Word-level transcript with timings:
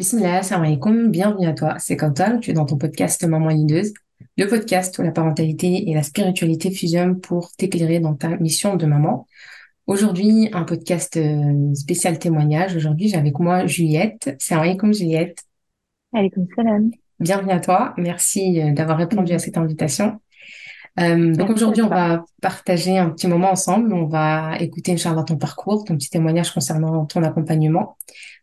Bismillah, 0.00 0.40
alaikum, 0.52 1.10
bienvenue 1.10 1.46
à 1.46 1.52
toi. 1.52 1.74
C'est 1.78 1.94
Kautal, 1.94 2.40
tu 2.40 2.52
es 2.52 2.54
dans 2.54 2.64
ton 2.64 2.78
podcast 2.78 3.22
Maman 3.22 3.48
Leaduse, 3.48 3.92
le 4.38 4.46
podcast 4.46 4.98
où 4.98 5.02
la 5.02 5.10
parentalité 5.10 5.90
et 5.90 5.94
la 5.94 6.02
spiritualité 6.02 6.70
fusionnent 6.70 7.20
pour 7.20 7.52
t'éclairer 7.52 8.00
dans 8.00 8.14
ta 8.14 8.38
mission 8.38 8.76
de 8.76 8.86
maman. 8.86 9.26
Aujourd'hui, 9.86 10.48
un 10.54 10.62
podcast 10.62 11.18
euh, 11.18 11.74
spécial 11.74 12.18
témoignage. 12.18 12.74
Aujourd'hui, 12.76 13.08
j'ai 13.08 13.18
avec 13.18 13.38
moi 13.38 13.66
Juliette. 13.66 14.34
Salam 14.38 14.64
alaikum 14.64 14.94
Juliette. 14.94 15.42
Alaikum 16.14 16.46
salam. 16.56 16.90
Bienvenue 17.18 17.52
à 17.52 17.60
toi. 17.60 17.92
Merci 17.98 18.58
euh, 18.58 18.72
d'avoir 18.72 18.96
répondu 18.96 19.34
à 19.34 19.38
cette 19.38 19.58
invitation. 19.58 20.18
Euh, 20.98 21.34
donc 21.34 21.50
aujourd'hui, 21.50 21.82
on 21.82 21.88
va 21.88 22.24
partager 22.42 22.98
un 22.98 23.10
petit 23.10 23.28
moment 23.28 23.50
ensemble. 23.50 23.92
On 23.92 24.06
va 24.06 24.56
écouter, 24.58 24.92
Inch'Allah, 24.92 25.22
ton 25.22 25.36
parcours, 25.36 25.84
ton 25.84 25.96
petit 25.96 26.10
témoignage 26.10 26.52
concernant 26.52 27.06
ton 27.06 27.22
accompagnement 27.22 27.96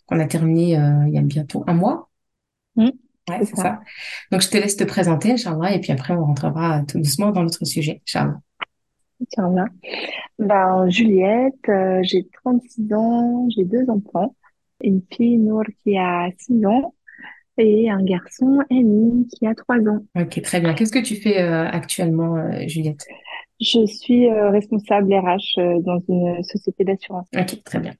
qu'on 0.06 0.20
a 0.20 0.26
terminé 0.26 0.80
euh, 0.80 1.04
il 1.08 1.14
y 1.14 1.18
a 1.18 1.22
bientôt 1.22 1.64
un 1.68 1.74
mois. 1.74 2.10
Mhm. 2.76 2.92
Ouais, 3.30 3.40
C'est 3.40 3.46
c'est 3.46 3.56
ça. 3.58 3.64
ça. 3.64 3.80
Donc, 4.32 4.42
je 4.42 4.50
te 4.50 4.58
laisse 4.58 4.78
te 4.78 4.86
présenter, 4.86 5.34
Inch'Allah, 5.34 5.74
et 5.74 5.82
puis 5.82 5.92
après, 5.92 6.14
on 6.14 6.24
rentrera 6.26 6.84
tout 6.88 6.98
doucement 7.00 7.32
dans 7.32 7.44
notre 7.44 7.66
sujet, 7.66 8.02
Inch'Allah. 8.08 8.40
Inch'Allah. 9.22 9.66
Ben, 10.40 10.90
Juliette, 10.90 11.56
euh, 11.70 12.02
j'ai 12.04 12.28
36 12.44 12.94
ans, 12.94 13.48
j'ai 13.50 13.66
deux 13.66 13.90
enfants. 13.90 14.36
Une 14.84 15.02
fille, 15.12 15.38
Nour, 15.38 15.64
qui 15.84 15.98
a 15.98 16.30
6 16.38 16.66
ans, 16.66 16.94
et 17.58 17.90
un 17.90 18.04
garçon, 18.04 18.60
Amy, 18.70 19.28
qui 19.28 19.46
a 19.48 19.56
3 19.56 19.78
ans. 19.78 20.06
Ok, 20.16 20.42
très 20.42 20.60
bien. 20.60 20.74
Qu'est-ce 20.74 20.92
que 20.92 21.00
tu 21.00 21.16
fais 21.16 21.42
euh, 21.42 21.68
actuellement, 21.68 22.38
euh, 22.38 22.68
Juliette? 22.68 23.06
Je 23.60 23.86
suis 23.86 24.30
euh, 24.30 24.52
responsable 24.52 25.14
RH 25.14 25.82
dans 25.82 26.00
une 26.08 26.44
société 26.44 26.84
d'assurance. 26.84 27.28
Ok, 27.36 27.64
très 27.64 27.80
bien. 27.80 27.94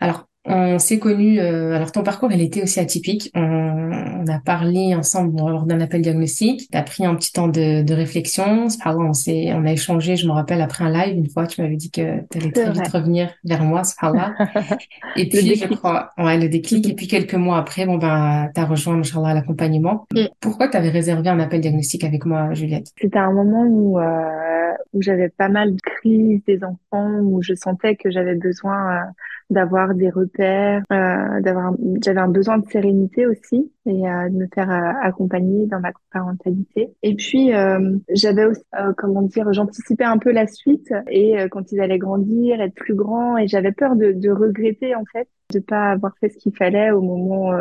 Alors, 0.00 0.28
on 0.46 0.78
s'est 0.78 0.98
connus, 0.98 1.40
euh, 1.40 1.74
alors 1.74 1.90
ton 1.90 2.02
parcours, 2.02 2.30
il 2.30 2.42
était 2.42 2.62
aussi 2.62 2.78
atypique. 2.78 3.30
On, 3.34 3.90
on 4.24 4.26
a 4.26 4.38
parlé 4.38 4.94
ensemble 4.94 5.36
lors 5.38 5.64
d'un 5.64 5.80
appel 5.80 6.02
diagnostic. 6.02 6.68
Tu 6.70 6.76
as 6.76 6.82
pris 6.82 7.06
un 7.06 7.14
petit 7.14 7.32
temps 7.32 7.48
de, 7.48 7.82
de 7.82 7.94
réflexion. 7.94 8.68
Subhanallah, 8.68 9.08
on 9.08 9.12
s'est, 9.12 9.52
on 9.54 9.64
a 9.64 9.72
échangé, 9.72 10.16
je 10.16 10.26
me 10.26 10.32
rappelle, 10.32 10.60
après 10.60 10.84
un 10.84 10.90
live, 10.90 11.16
une 11.16 11.28
fois, 11.28 11.46
tu 11.46 11.62
m'avais 11.62 11.76
dit 11.76 11.90
que 11.90 12.20
tu 12.30 12.38
allais 12.38 12.50
C'est 12.54 12.64
très 12.64 12.72
vite 12.72 12.88
revenir 12.88 13.30
vers 13.44 13.62
moi, 13.62 13.84
subhanallah. 13.84 14.34
Et 15.16 15.28
puis, 15.28 15.54
je 15.54 15.66
crois, 15.66 16.10
ouais, 16.18 16.38
le 16.38 16.48
déclic. 16.48 16.88
Et 16.88 16.94
puis, 16.94 17.06
quelques 17.06 17.34
mois 17.34 17.58
après, 17.58 17.86
bon, 17.86 17.96
ben, 17.96 18.50
t'as 18.54 18.64
rejoint, 18.64 18.98
Inch'Allah, 18.98 19.34
l'accompagnement. 19.34 20.06
Mm. 20.12 20.26
Pourquoi 20.40 20.68
t'avais 20.68 20.90
réservé 20.90 21.28
un 21.30 21.40
appel 21.40 21.60
diagnostic 21.60 22.04
avec 22.04 22.26
moi, 22.26 22.52
Juliette? 22.52 22.92
C'était 23.00 23.18
un 23.18 23.32
moment 23.32 23.64
où, 23.64 23.98
euh, 23.98 24.72
où 24.92 25.00
j'avais 25.00 25.28
pas 25.30 25.48
mal 25.48 25.74
de 25.74 25.80
crises 25.80 26.42
des 26.46 26.62
enfants, 26.64 27.18
où 27.20 27.42
je 27.42 27.54
sentais 27.54 27.96
que 27.96 28.10
j'avais 28.10 28.34
besoin 28.34 28.92
euh, 28.92 29.00
d'avoir 29.50 29.94
des 29.94 30.10
repères, 30.10 30.82
euh, 30.92 31.40
d'avoir, 31.40 31.74
j'avais 32.02 32.20
un 32.20 32.28
besoin 32.28 32.58
de 32.58 32.66
sérénité 32.66 33.26
aussi 33.26 33.70
et 33.86 34.08
euh, 34.08 34.28
de 34.30 34.36
me 34.36 34.46
faire 34.54 34.70
euh, 34.70 34.92
accompagner 35.02 35.66
dans 35.66 35.80
ma 35.80 35.92
parentalité. 36.12 36.94
Et 37.02 37.14
puis 37.14 37.54
euh, 37.54 37.96
j'avais 38.10 38.46
aussi, 38.46 38.62
euh, 38.78 38.92
comment 38.96 39.22
dire, 39.22 39.52
j'anticipais 39.52 40.04
un 40.04 40.18
peu 40.18 40.32
la 40.32 40.46
suite 40.46 40.92
et 41.08 41.36
quand 41.50 41.72
ils 41.72 41.80
allaient 41.80 41.98
grandir, 41.98 42.60
être 42.60 42.74
plus 42.74 42.94
grands, 42.94 43.36
et 43.36 43.46
j'avais 43.46 43.72
peur 43.72 43.96
de, 43.96 44.12
de 44.12 44.30
regretter 44.30 44.94
en 44.94 45.04
fait, 45.12 45.28
de 45.52 45.60
pas 45.60 45.90
avoir 45.92 46.16
fait 46.18 46.30
ce 46.30 46.38
qu'il 46.38 46.56
fallait 46.56 46.90
au 46.90 47.02
moment 47.02 47.52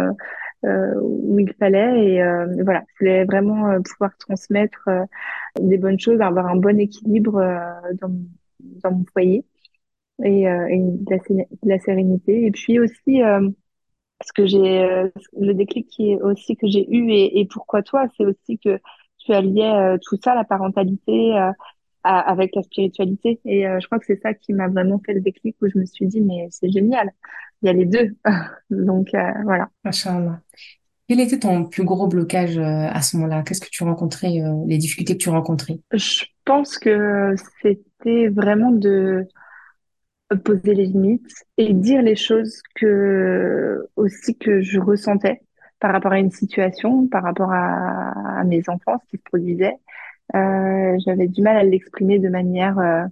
euh, 0.65 0.93
où 1.01 1.37
il 1.39 1.53
fallait. 1.59 2.05
Et 2.05 2.23
euh, 2.23 2.47
voilà, 2.63 2.83
je 2.93 2.99
voulais 2.99 3.25
vraiment 3.25 3.69
euh, 3.69 3.79
pouvoir 3.81 4.15
transmettre 4.17 4.89
des 5.59 5.77
bonnes 5.77 5.99
choses, 5.99 6.21
avoir 6.21 6.47
un 6.47 6.55
bon 6.55 6.79
équilibre 6.79 7.41
dans, 8.01 8.15
dans 8.83 8.91
mon 8.91 9.05
foyer 9.11 9.43
et, 10.23 10.47
euh, 10.47 10.67
et 10.69 10.80
de 10.80 11.11
la, 11.11 11.19
sé- 11.19 11.47
de 11.64 11.69
la 11.69 11.80
sérénité. 11.80 12.45
Et 12.45 12.52
puis 12.52 12.80
aussi, 12.80 13.22
euh, 13.23 13.50
ce 14.25 14.33
que 14.33 14.45
j'ai, 14.45 14.83
euh, 14.83 15.09
le 15.39 15.53
déclic 15.53 15.88
qui 15.89 16.11
est 16.11 16.22
aussi 16.22 16.56
que 16.58 16.67
j'ai 16.67 16.88
eu 16.95 17.11
et, 17.11 17.39
et 17.42 17.45
pourquoi 17.47 17.83
toi, 17.83 18.08
c'est 18.17 18.25
aussi 18.25 18.59
que 18.59 18.80
tu 19.19 19.34
alliais 19.34 19.72
euh, 19.72 19.97
tout 20.02 20.17
ça, 20.23 20.36
la 20.36 20.44
parentalité, 20.45 21.38
euh, 21.38 21.52
à- 22.03 22.19
avec 22.22 22.56
la 22.56 22.64
spiritualité. 22.64 23.41
Et 23.46 23.68
euh, 23.68 23.79
je 23.81 23.88
crois 23.88 24.00
que 24.00 24.06
c'est 24.07 24.22
ça 24.22 24.34
qui 24.34 24.53
m'a 24.53 24.68
vraiment 24.69 25.02
fait 25.06 25.13
le 25.13 25.22
déclic 25.22 25.57
où 25.62 25.68
je 25.69 25.78
me 25.79 25.85
suis 25.85 26.07
dit, 26.07 26.22
mais 26.22 26.47
c'est 26.52 26.72
génial, 26.72 27.12
il 27.62 27.68
y 27.68 27.69
a 27.69 27.73
les 27.73 27.85
deux. 27.85 28.16
Donc 28.72 29.13
euh, 29.16 29.31
voilà. 29.46 29.69
Inch'Allah. 29.85 30.41
Quel 31.07 31.19
était 31.19 31.40
ton 31.40 31.66
plus 31.66 31.84
gros 31.84 32.07
blocage 32.07 32.57
à 32.57 33.02
ce 33.02 33.18
moment-là? 33.18 33.44
Qu'est-ce 33.44 33.62
que 33.62 33.69
tu 33.69 33.84
rencontrais, 33.84 34.41
euh, 34.41 34.63
les 34.68 34.78
difficultés 34.78 35.18
que 35.18 35.23
tu 35.23 35.29
rencontrais? 35.29 35.79
Je 35.94 36.25
pense 36.46 36.78
que 36.79 37.35
c'était 37.62 38.29
vraiment 38.29 38.72
de 38.72 39.28
poser 40.35 40.73
les 40.73 40.85
limites 40.85 41.33
et 41.57 41.73
dire 41.73 42.01
les 42.01 42.16
choses 42.16 42.61
que 42.75 43.88
aussi 43.95 44.38
que 44.38 44.61
je 44.61 44.79
ressentais 44.79 45.41
par 45.79 45.91
rapport 45.91 46.13
à 46.13 46.19
une 46.19 46.31
situation, 46.31 47.07
par 47.07 47.23
rapport 47.23 47.51
à, 47.51 48.43
mes 48.45 48.61
enfants, 48.69 48.97
ce 49.03 49.09
qui 49.09 49.17
se 49.17 49.23
produisait. 49.23 49.75
Euh, 50.35 50.97
j'avais 51.05 51.27
du 51.27 51.41
mal 51.41 51.57
à 51.57 51.63
l'exprimer 51.63 52.19
de 52.19 52.29
manière 52.29 52.79
euh, 52.79 53.03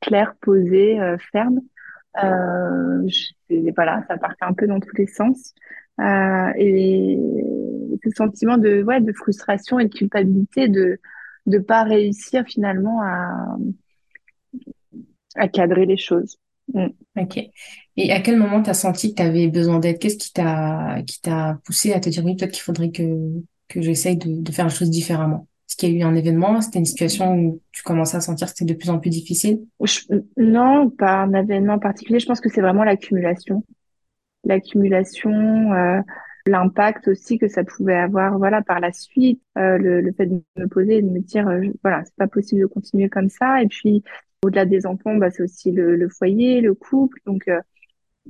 claire, 0.00 0.34
posée, 0.40 1.00
euh, 1.00 1.16
ferme. 1.32 1.60
Voilà, 2.20 4.02
ça 4.08 4.18
partait 4.18 4.44
un 4.44 4.54
peu 4.54 4.66
dans 4.66 4.80
tous 4.80 4.96
les 4.96 5.06
sens. 5.06 5.54
Et 6.00 7.18
ce 8.04 8.10
sentiment 8.10 8.58
de, 8.58 8.82
ouais, 8.82 9.00
de 9.00 9.12
frustration 9.12 9.78
et 9.78 9.84
de 9.86 9.94
culpabilité 9.94 10.68
de 10.68 10.98
de 11.46 11.58
pas 11.58 11.84
réussir 11.84 12.44
finalement 12.44 13.02
à, 13.02 13.56
à 15.36 15.48
cadrer 15.48 15.86
les 15.86 15.96
choses. 15.96 16.38
Mm. 16.72 16.86
Ok. 17.18 17.38
Et 17.96 18.12
à 18.12 18.20
quel 18.20 18.36
moment 18.36 18.62
t'as 18.62 18.74
senti 18.74 19.10
que 19.10 19.14
t'avais 19.16 19.48
besoin 19.48 19.78
d'aide? 19.78 19.98
Qu'est-ce 19.98 20.18
qui 20.18 20.32
t'a, 20.32 21.02
qui 21.06 21.20
t'a 21.20 21.58
poussé 21.64 21.92
à 21.92 22.00
te 22.00 22.08
dire, 22.08 22.24
oui, 22.24 22.36
peut-être 22.36 22.52
qu'il 22.52 22.62
faudrait 22.62 22.90
que, 22.90 23.02
que 23.68 23.80
j'essaye 23.80 24.16
de, 24.16 24.42
de 24.42 24.52
faire 24.52 24.66
les 24.66 24.74
choses 24.74 24.90
différemment? 24.90 25.48
Est-ce 25.68 25.76
qu'il 25.76 25.92
y 25.92 25.96
a 25.96 25.98
eu 26.00 26.02
un 26.08 26.14
événement? 26.14 26.60
C'était 26.60 26.78
une 26.78 26.84
situation 26.84 27.34
où 27.34 27.60
tu 27.72 27.82
commençais 27.82 28.16
à 28.16 28.20
sentir 28.20 28.46
que 28.48 28.54
c'était 28.56 28.72
de 28.72 28.78
plus 28.78 28.90
en 28.90 28.98
plus 28.98 29.10
difficile? 29.10 29.60
Non, 30.36 30.90
pas 30.90 31.22
un 31.22 31.32
événement 31.34 31.78
particulier. 31.78 32.20
Je 32.20 32.26
pense 32.26 32.40
que 32.40 32.48
c'est 32.48 32.60
vraiment 32.60 32.84
l'accumulation. 32.84 33.64
L'accumulation, 34.44 35.72
euh, 35.72 36.00
l'impact 36.46 37.08
aussi 37.08 37.38
que 37.38 37.48
ça 37.48 37.64
pouvait 37.64 37.96
avoir, 37.96 38.38
voilà, 38.38 38.62
par 38.62 38.78
la 38.78 38.92
suite, 38.92 39.42
euh, 39.58 39.76
le, 39.78 40.00
le 40.00 40.12
fait 40.12 40.26
de 40.26 40.40
me 40.56 40.66
poser 40.68 40.98
et 40.98 41.02
de 41.02 41.08
me 41.10 41.18
dire, 41.18 41.48
euh, 41.48 41.62
voilà, 41.82 42.04
c'est 42.04 42.14
pas 42.16 42.28
possible 42.28 42.60
de 42.60 42.66
continuer 42.66 43.08
comme 43.08 43.28
ça. 43.28 43.60
Et 43.62 43.66
puis, 43.66 44.04
au-delà 44.46 44.64
des 44.64 44.86
enfants, 44.86 45.16
bah, 45.16 45.30
c'est 45.30 45.42
aussi 45.42 45.72
le, 45.72 46.08
foyer, 46.08 46.60
le 46.60 46.74
couple. 46.74 47.18
Donc, 47.26 47.48
euh, 47.48 47.60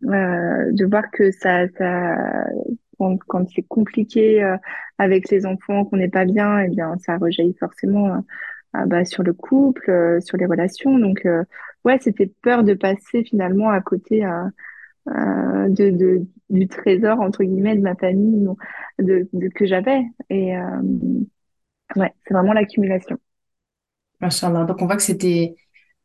euh, 0.05 0.73
de 0.73 0.85
voir 0.87 1.11
que 1.11 1.31
ça, 1.31 1.67
quand, 2.99 3.49
c'est 3.55 3.63
compliqué 3.63 4.43
euh, 4.43 4.57
avec 4.99 5.31
les 5.31 5.47
enfants, 5.47 5.85
qu'on 5.85 5.99
n'est 5.99 6.09
pas 6.09 6.25
bien, 6.25 6.61
eh 6.61 6.69
bien, 6.69 6.97
ça 6.99 7.19
rejaillit 7.19 7.57
forcément 7.61 8.25
bah, 8.87 9.05
sur 9.05 9.23
le 9.23 9.33
couple, 9.33 10.19
sur 10.21 10.39
les 10.39 10.47
relations. 10.47 10.99
Donc, 10.99 11.27
ouais, 11.85 11.99
c'était 12.01 12.33
peur 12.43 12.65
de 12.65 12.75
passer 12.75 13.25
finalement 13.25 13.71
à 13.71 13.81
côté 13.81 14.27
du 16.49 16.69
trésor, 16.69 17.21
entre 17.21 17.45
guillemets, 17.45 17.77
de 17.77 17.83
ma 17.83 17.95
famille 17.95 18.49
de, 18.99 19.29
que 19.55 19.67
j'avais. 19.67 20.03
Et 20.31 20.55
ouais, 21.97 22.13
c'est 22.27 22.35
vraiment 22.35 22.55
l'accumulation. 22.55 23.19
Donc, 24.21 24.83
on 24.83 24.87
voit 24.87 24.97
que 24.97 25.03
c'était, 25.03 25.57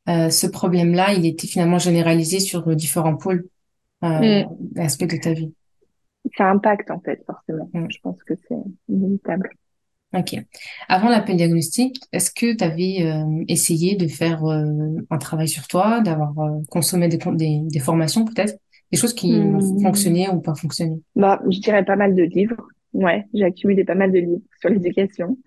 ce 0.08 0.48
problème-là, 0.48 1.14
il 1.14 1.26
était 1.26 1.48
finalement 1.48 1.80
généralisé 1.80 2.40
sur 2.40 2.68
euh, 2.68 2.76
différents 2.76 3.16
pôles, 3.18 3.48
euh, 4.04 4.44
Mm. 4.44 4.46
d'aspects 4.60 5.06
de 5.10 5.18
ta 5.18 5.34
vie. 5.34 5.54
Ça 6.38 6.50
impacte, 6.50 6.92
en 6.92 7.00
fait, 7.00 7.24
forcément. 7.26 7.70
Mm. 7.74 7.88
Je 7.90 7.98
pense 8.02 8.22
que 8.24 8.34
c'est 8.48 8.56
inévitable. 8.90 9.50
Ok. 10.14 10.36
Avant 10.90 11.08
l'appel 11.10 11.38
diagnostic, 11.38 12.02
est-ce 12.12 12.32
que 12.32 12.54
tu 12.54 12.64
avais 12.64 13.04
euh, 13.04 13.44
essayé 13.48 13.96
de 13.96 14.08
faire 14.08 14.44
euh, 14.44 14.66
un 15.10 15.18
travail 15.18 15.48
sur 15.48 15.68
toi, 15.68 16.02
d'avoir 16.02 16.38
euh, 16.40 16.60
consommé 16.70 17.08
des, 17.08 17.18
des, 17.18 17.60
des 17.64 17.80
formations 17.80 18.26
peut-être, 18.26 18.56
des 18.92 18.98
choses 18.98 19.14
qui 19.14 19.32
ont 19.34 19.60
Mm. 19.60 19.82
fonctionné 19.84 20.30
ou 20.30 20.42
pas 20.42 20.54
fonctionné? 20.56 21.00
Bah, 21.16 21.40
je 21.50 21.60
dirais 21.60 21.86
pas 21.86 21.96
mal 21.96 22.14
de 22.14 22.24
livres. 22.24 22.58
Ouais, 22.94 23.26
j'ai 23.34 23.46
accumulé 23.46 23.86
pas 23.86 23.96
mal 23.96 24.12
de 24.12 24.20
livres 24.20 24.42
sur 24.60 24.70
l'éducation, 24.70 25.38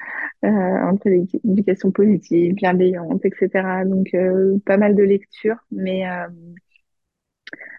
euh, 0.44 0.48
entre 0.48 1.10
l'éducation 1.10 1.90
positive, 1.92 2.54
bienveillante, 2.54 3.22
etc. 3.24 3.84
Donc, 3.84 4.14
euh, 4.14 4.58
pas 4.64 4.78
mal 4.78 4.94
de 4.96 5.02
lectures, 5.02 5.58
mais 5.70 6.08
euh, 6.08 6.26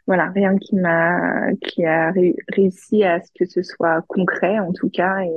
voilà, 0.07 0.30
rien 0.31 0.57
qui 0.57 0.75
m'a, 0.75 1.51
qui 1.62 1.86
a 1.86 2.12
ré- 2.12 2.36
réussi 2.50 3.04
à 3.04 3.22
ce 3.22 3.31
que 3.38 3.45
ce 3.45 3.63
soit 3.63 4.01
concret, 4.07 4.60
en 4.60 4.72
tout 4.74 4.90
cas, 4.90 5.22
et 5.22 5.30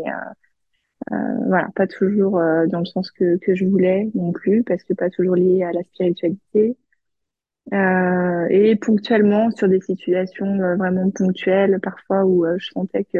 euh, 1.12 1.47
voilà, 1.47 1.69
pas 1.75 1.87
toujours 1.87 2.38
euh, 2.38 2.67
dans 2.67 2.81
le 2.81 2.85
sens 2.85 3.11
que, 3.11 3.37
que 3.38 3.55
je 3.55 3.64
voulais 3.64 4.11
non 4.14 4.32
plus, 4.32 4.62
parce 4.64 4.82
que 4.85 4.94
pas 4.94 5.11
toujours 5.11 5.37
lié 5.37 5.62
à 5.62 5.73
la 5.73 5.82
spiritualité. 5.85 6.76
Euh, 7.75 8.47
et 8.49 8.76
ponctuellement 8.76 9.50
sur 9.50 9.69
des 9.69 9.81
situations 9.81 10.59
euh, 10.61 10.76
vraiment 10.76 11.11
ponctuelles, 11.11 11.79
parfois 11.82 12.25
où 12.25 12.47
euh, 12.47 12.56
je 12.59 12.70
sentais 12.70 13.05
que 13.05 13.19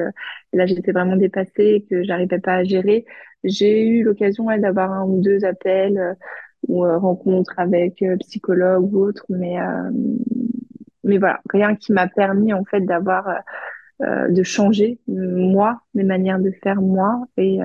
là 0.55 0.65
j'étais 0.65 0.93
vraiment 0.93 1.17
dépassée, 1.17 1.87
que 1.91 2.03
j'arrivais 2.03 2.39
pas 2.39 2.55
à 2.55 2.65
gérer, 2.65 3.05
j'ai 3.45 3.87
eu 3.87 4.03
l'occasion 4.05 4.47
ouais, 4.47 4.59
d'avoir 4.59 4.93
un 4.93 5.05
ou 5.05 5.21
deux 5.21 5.45
appels 5.45 6.17
ou 6.67 6.81
rencontres 6.81 7.55
avec 7.59 8.03
psychologue 8.21 8.93
ou 8.93 9.05
autre, 9.05 9.25
mais 9.29 9.57
mais 11.05 11.19
voilà, 11.19 11.41
rien 11.51 11.77
qui 11.77 11.93
m'a 11.93 12.09
permis 12.09 12.53
en 12.53 12.65
fait 12.65 12.81
d'avoir 12.81 13.43
de 14.01 14.43
changer 14.43 14.99
moi, 15.07 15.83
mes 15.95 16.03
manières 16.03 16.41
de 16.41 16.51
faire 16.51 16.83
moi 16.83 17.25
et 17.37 17.61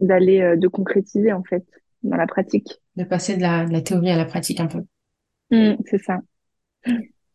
d'aller 0.00 0.56
de 0.56 0.68
concrétiser 0.68 1.34
en 1.34 1.42
fait 1.42 1.64
dans 2.02 2.16
la 2.16 2.26
pratique. 2.26 2.80
De 2.96 3.04
passer 3.04 3.36
de 3.36 3.42
la 3.42 3.80
théorie 3.82 4.10
à 4.10 4.16
la 4.16 4.24
pratique 4.24 4.60
un 4.60 4.68
peu. 4.68 4.84
Mmh, 5.54 5.76
c'est 5.86 6.02
ça. 6.02 6.20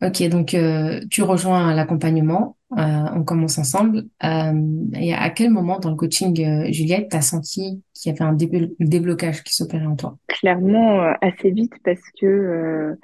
Ok, 0.02 0.26
donc 0.30 0.54
euh, 0.54 1.00
tu 1.10 1.22
rejoins 1.22 1.74
l'accompagnement, 1.74 2.56
euh, 2.72 3.04
on 3.14 3.22
commence 3.22 3.58
ensemble. 3.58 4.04
Euh, 4.24 4.52
et 4.94 5.12
à 5.12 5.28
quel 5.28 5.50
moment 5.50 5.78
dans 5.78 5.90
le 5.90 5.96
coaching, 5.96 6.72
Juliette, 6.72 7.08
t'as 7.10 7.20
senti 7.20 7.82
qu'il 7.92 8.10
y 8.10 8.14
avait 8.14 8.24
un 8.24 8.32
déblocage 8.32 9.44
qui 9.44 9.54
s'opérait 9.54 9.84
en 9.84 9.96
toi? 9.96 10.16
Clairement, 10.26 11.12
assez 11.20 11.50
vite 11.50 11.74
parce 11.84 12.00
que 12.18 12.96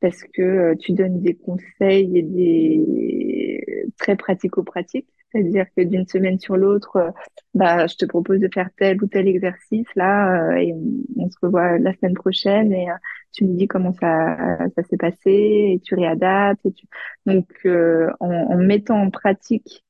parce 0.00 0.20
que 0.34 0.74
tu 0.80 0.92
donnes 0.94 1.22
des 1.22 1.34
conseils 1.34 2.18
et 2.18 2.22
des 2.22 3.64
très 3.98 4.16
pratico-pratiques. 4.16 5.06
C'est-à-dire 5.32 5.66
que 5.76 5.82
d'une 5.82 6.06
semaine 6.06 6.38
sur 6.38 6.56
l'autre, 6.56 6.96
euh, 6.96 7.10
bah, 7.54 7.86
je 7.86 7.96
te 7.96 8.04
propose 8.04 8.40
de 8.40 8.48
faire 8.52 8.68
tel 8.76 9.02
ou 9.02 9.06
tel 9.06 9.26
exercice 9.28 9.86
là, 9.96 10.50
euh, 10.50 10.56
et 10.56 10.74
on, 11.16 11.30
se 11.30 11.36
revoit 11.42 11.78
la 11.78 11.92
semaine 11.94 12.14
prochaine 12.14 12.72
et 12.72 12.90
euh, 12.90 12.94
tu 13.32 13.44
me 13.44 13.56
dis 13.56 13.66
comment 13.66 13.92
ça, 13.94 14.36
ça 14.76 14.82
s'est 14.82 14.98
passé 14.98 15.30
et 15.30 15.80
tu 15.82 15.94
réadaptes. 15.94 16.64
Et 16.66 16.72
tu... 16.72 16.86
Donc, 17.24 17.48
en, 17.64 18.30
en, 18.30 18.56
mettant 18.56 19.00
en 19.00 19.10
pratique 19.10 19.84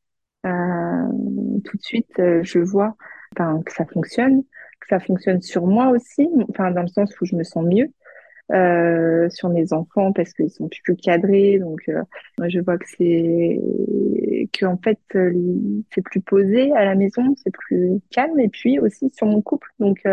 tout 0.45 1.77
de 1.77 1.83
suite, 1.83 2.21
je 2.43 2.59
vois 2.61 2.97
enfin, 3.37 3.61
que 3.65 3.73
ça 3.73 3.85
fonctionne, 3.87 4.43
que 4.81 4.87
ça 4.89 5.01
fonctionne 5.01 5.41
sur 5.43 5.67
moi 5.67 5.89
aussi, 5.89 6.29
enfin 6.51 6.71
dans 6.71 6.83
le 6.83 6.89
sens 6.89 7.13
où 7.21 7.25
je 7.25 7.35
me 7.35 7.43
sens 7.43 7.65
mieux. 7.65 7.93
Euh, 8.53 9.31
sur 9.31 9.49
mes 9.49 9.73
enfants 9.73 10.13
parce 10.13 10.35
qu'ils 10.35 10.51
sont 10.51 10.69
plus 10.69 10.95
cadrés. 10.95 11.59
Donc, 11.59 11.89
euh, 11.89 12.03
je 12.49 12.61
vois 12.61 12.77
que 12.77 12.85
c'est 12.87 13.59
que 14.53 14.67
en 14.67 14.77
fait 14.77 14.99
euh, 15.15 15.33
c'est 15.95 16.03
plus 16.03 16.21
posé 16.21 16.71
à 16.73 16.85
la 16.85 16.95
maison, 16.95 17.35
c'est 17.43 17.51
plus 17.51 18.01
calme. 18.11 18.39
Et 18.41 18.51
puis 18.51 18.79
aussi 18.79 19.09
sur 19.11 19.27
mon 19.27 19.41
couple. 19.41 19.69
Donc 19.79 20.07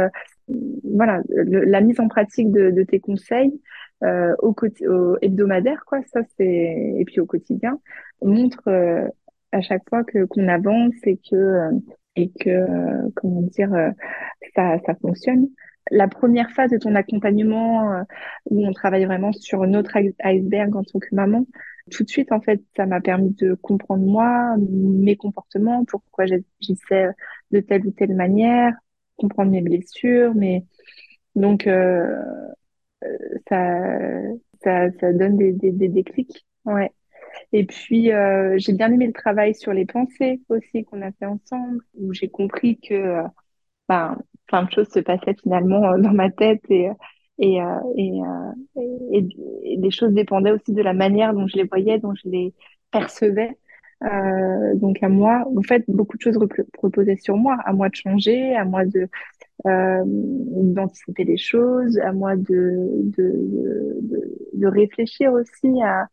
voilà, 0.84 1.22
la 1.28 1.82
mise 1.82 2.00
en 2.00 2.08
pratique 2.08 2.50
de, 2.52 2.72
de 2.72 2.84
tes 2.84 3.02
conseils 3.02 3.60
au, 4.02 4.56
au 4.88 5.18
hebdomadaire, 5.22 5.84
quoi. 5.86 6.00
Ça 6.14 6.22
c'est 6.38 6.96
et 6.98 7.04
puis 7.06 7.20
au 7.20 7.26
quotidien 7.26 7.80
montre 8.22 8.70
à 9.52 9.62
chaque 9.62 9.84
fois 9.90 10.06
que 10.06 10.24
qu'on 10.26 10.48
avance 10.48 10.96
et 11.04 11.20
que 11.30 11.72
et 12.16 12.32
que 12.40 12.66
comment 13.16 13.42
dire 13.42 13.72
ça 14.56 14.78
ça 14.86 14.96
fonctionne 15.02 15.50
la 15.92 16.08
première 16.08 16.52
phase 16.52 16.72
de 16.72 16.78
ton 16.78 16.96
accompagnement 16.96 17.92
euh, 17.94 18.04
où 18.50 18.66
on 18.68 18.74
travaille 18.74 19.06
vraiment 19.06 19.32
sur 19.34 19.66
notre 19.68 19.98
iceberg 20.24 20.76
en 20.76 20.84
tant 20.84 21.00
que 21.00 21.14
maman, 21.14 21.46
tout 21.92 22.04
de 22.04 22.10
suite, 22.10 22.32
en 22.32 22.42
fait, 22.42 22.62
ça 22.76 22.86
m'a 22.86 23.02
permis 23.02 23.32
de 23.32 23.56
comprendre 23.56 24.06
moi, 24.06 24.56
mes 24.60 25.16
comportements, 25.16 25.86
pourquoi 25.86 26.26
j'agissais 26.28 27.08
de 27.52 27.60
telle 27.62 27.86
ou 27.88 27.92
telle 27.92 28.16
manière, 28.16 28.74
comprendre 29.18 29.52
mes 29.52 29.62
blessures, 29.62 30.34
mais 30.36 30.66
donc 31.36 31.68
euh, 31.68 32.16
ça, 33.50 34.22
ça, 34.64 34.92
ça 35.00 35.14
donne 35.14 35.38
des, 35.38 35.52
des, 35.54 35.72
des 35.72 35.88
déclics, 35.90 36.46
ouais. 36.66 36.92
Et 37.54 37.66
puis 37.66 38.12
euh, 38.14 38.56
j'ai 38.60 38.74
bien 38.74 38.92
aimé 38.94 39.08
le 39.08 39.14
travail 39.14 39.56
sur 39.56 39.74
les 39.74 39.86
pensées 39.86 40.42
aussi 40.50 40.84
qu'on 40.86 41.02
a 41.02 41.12
fait 41.14 41.26
ensemble, 41.26 41.84
où 41.96 42.14
j'ai 42.14 42.30
compris 42.30 42.80
que 42.80 43.24
ben, 43.90 44.18
plein 44.50 44.64
de 44.64 44.72
choses 44.72 44.90
se 44.90 45.00
passaient 45.00 45.36
finalement 45.42 45.94
euh, 45.94 45.98
dans 46.00 46.12
ma 46.12 46.30
tête 46.30 46.64
et, 46.70 46.90
euh, 46.90 46.94
et, 47.96 48.20
euh, 48.22 49.90
choses 49.92 50.12
dépendaient 50.14 50.52
aussi 50.52 50.74
de 50.74 50.82
la 50.82 50.94
manière 50.94 51.34
dont 51.34 51.48
je 51.48 51.56
les 51.56 51.64
voyais, 51.64 52.00
dont 52.00 52.14
je 52.16 52.28
les 52.30 52.54
percevais. 52.92 53.58
Donc 54.76 55.02
à 55.04 55.10
moi, 55.10 55.46
en 55.58 55.62
fait, 55.62 55.84
beaucoup 55.88 56.18
de 56.18 56.22
choses 56.22 56.38
reposaient 56.82 57.18
sur 57.18 57.38
moi, 57.38 57.58
à 57.66 57.74
moi 57.74 57.90
de 57.90 57.96
changer, 57.96 58.56
à 58.56 58.64
moi 58.66 58.84
d'anticiper 59.66 61.24
les 61.26 61.38
choses, 61.38 61.98
à 62.00 62.14
moi 62.14 62.36
de 62.38 63.12
réfléchir 64.68 65.34
aussi 65.34 65.82
à, 65.84 66.08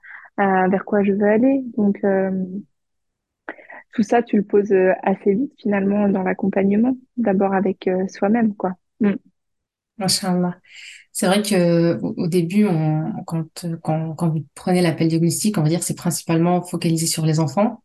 vers 0.69 0.85
quoi 0.85 1.05
je 1.05 1.13
veux 1.13 1.29
aller. 1.29 1.65
Tout 3.97 4.03
ça, 4.03 4.23
tu 4.23 4.37
le 4.37 4.43
poses 4.43 4.73
euh, 4.73 4.93
assez 5.03 5.33
vite 5.33 5.55
finalement 5.59 6.07
dans 6.11 6.23
l'accompagnement, 6.23 6.99
d'abord 7.17 7.55
avec 7.55 7.89
euh, 7.89 8.07
soi-même, 8.09 8.55
quoi. 8.55 8.75
Mm. 9.01 9.15
C'est 11.13 11.27
vrai 11.27 11.41
que 11.41 11.99
au 12.03 12.29
début, 12.29 12.67
on, 12.67 13.11
quand, 13.25 13.65
quand, 13.83 14.15
quand 14.15 14.29
vous 14.29 14.45
prenez 14.55 14.83
l'appel 14.83 15.09
diagnostic, 15.09 15.57
on 15.57 15.63
va 15.63 15.71
dire 15.71 15.83
c'est 15.83 15.97
principalement 15.97 16.61
focalisé 16.61 17.07
sur 17.07 17.25
les 17.25 17.41
enfants. 17.41 17.83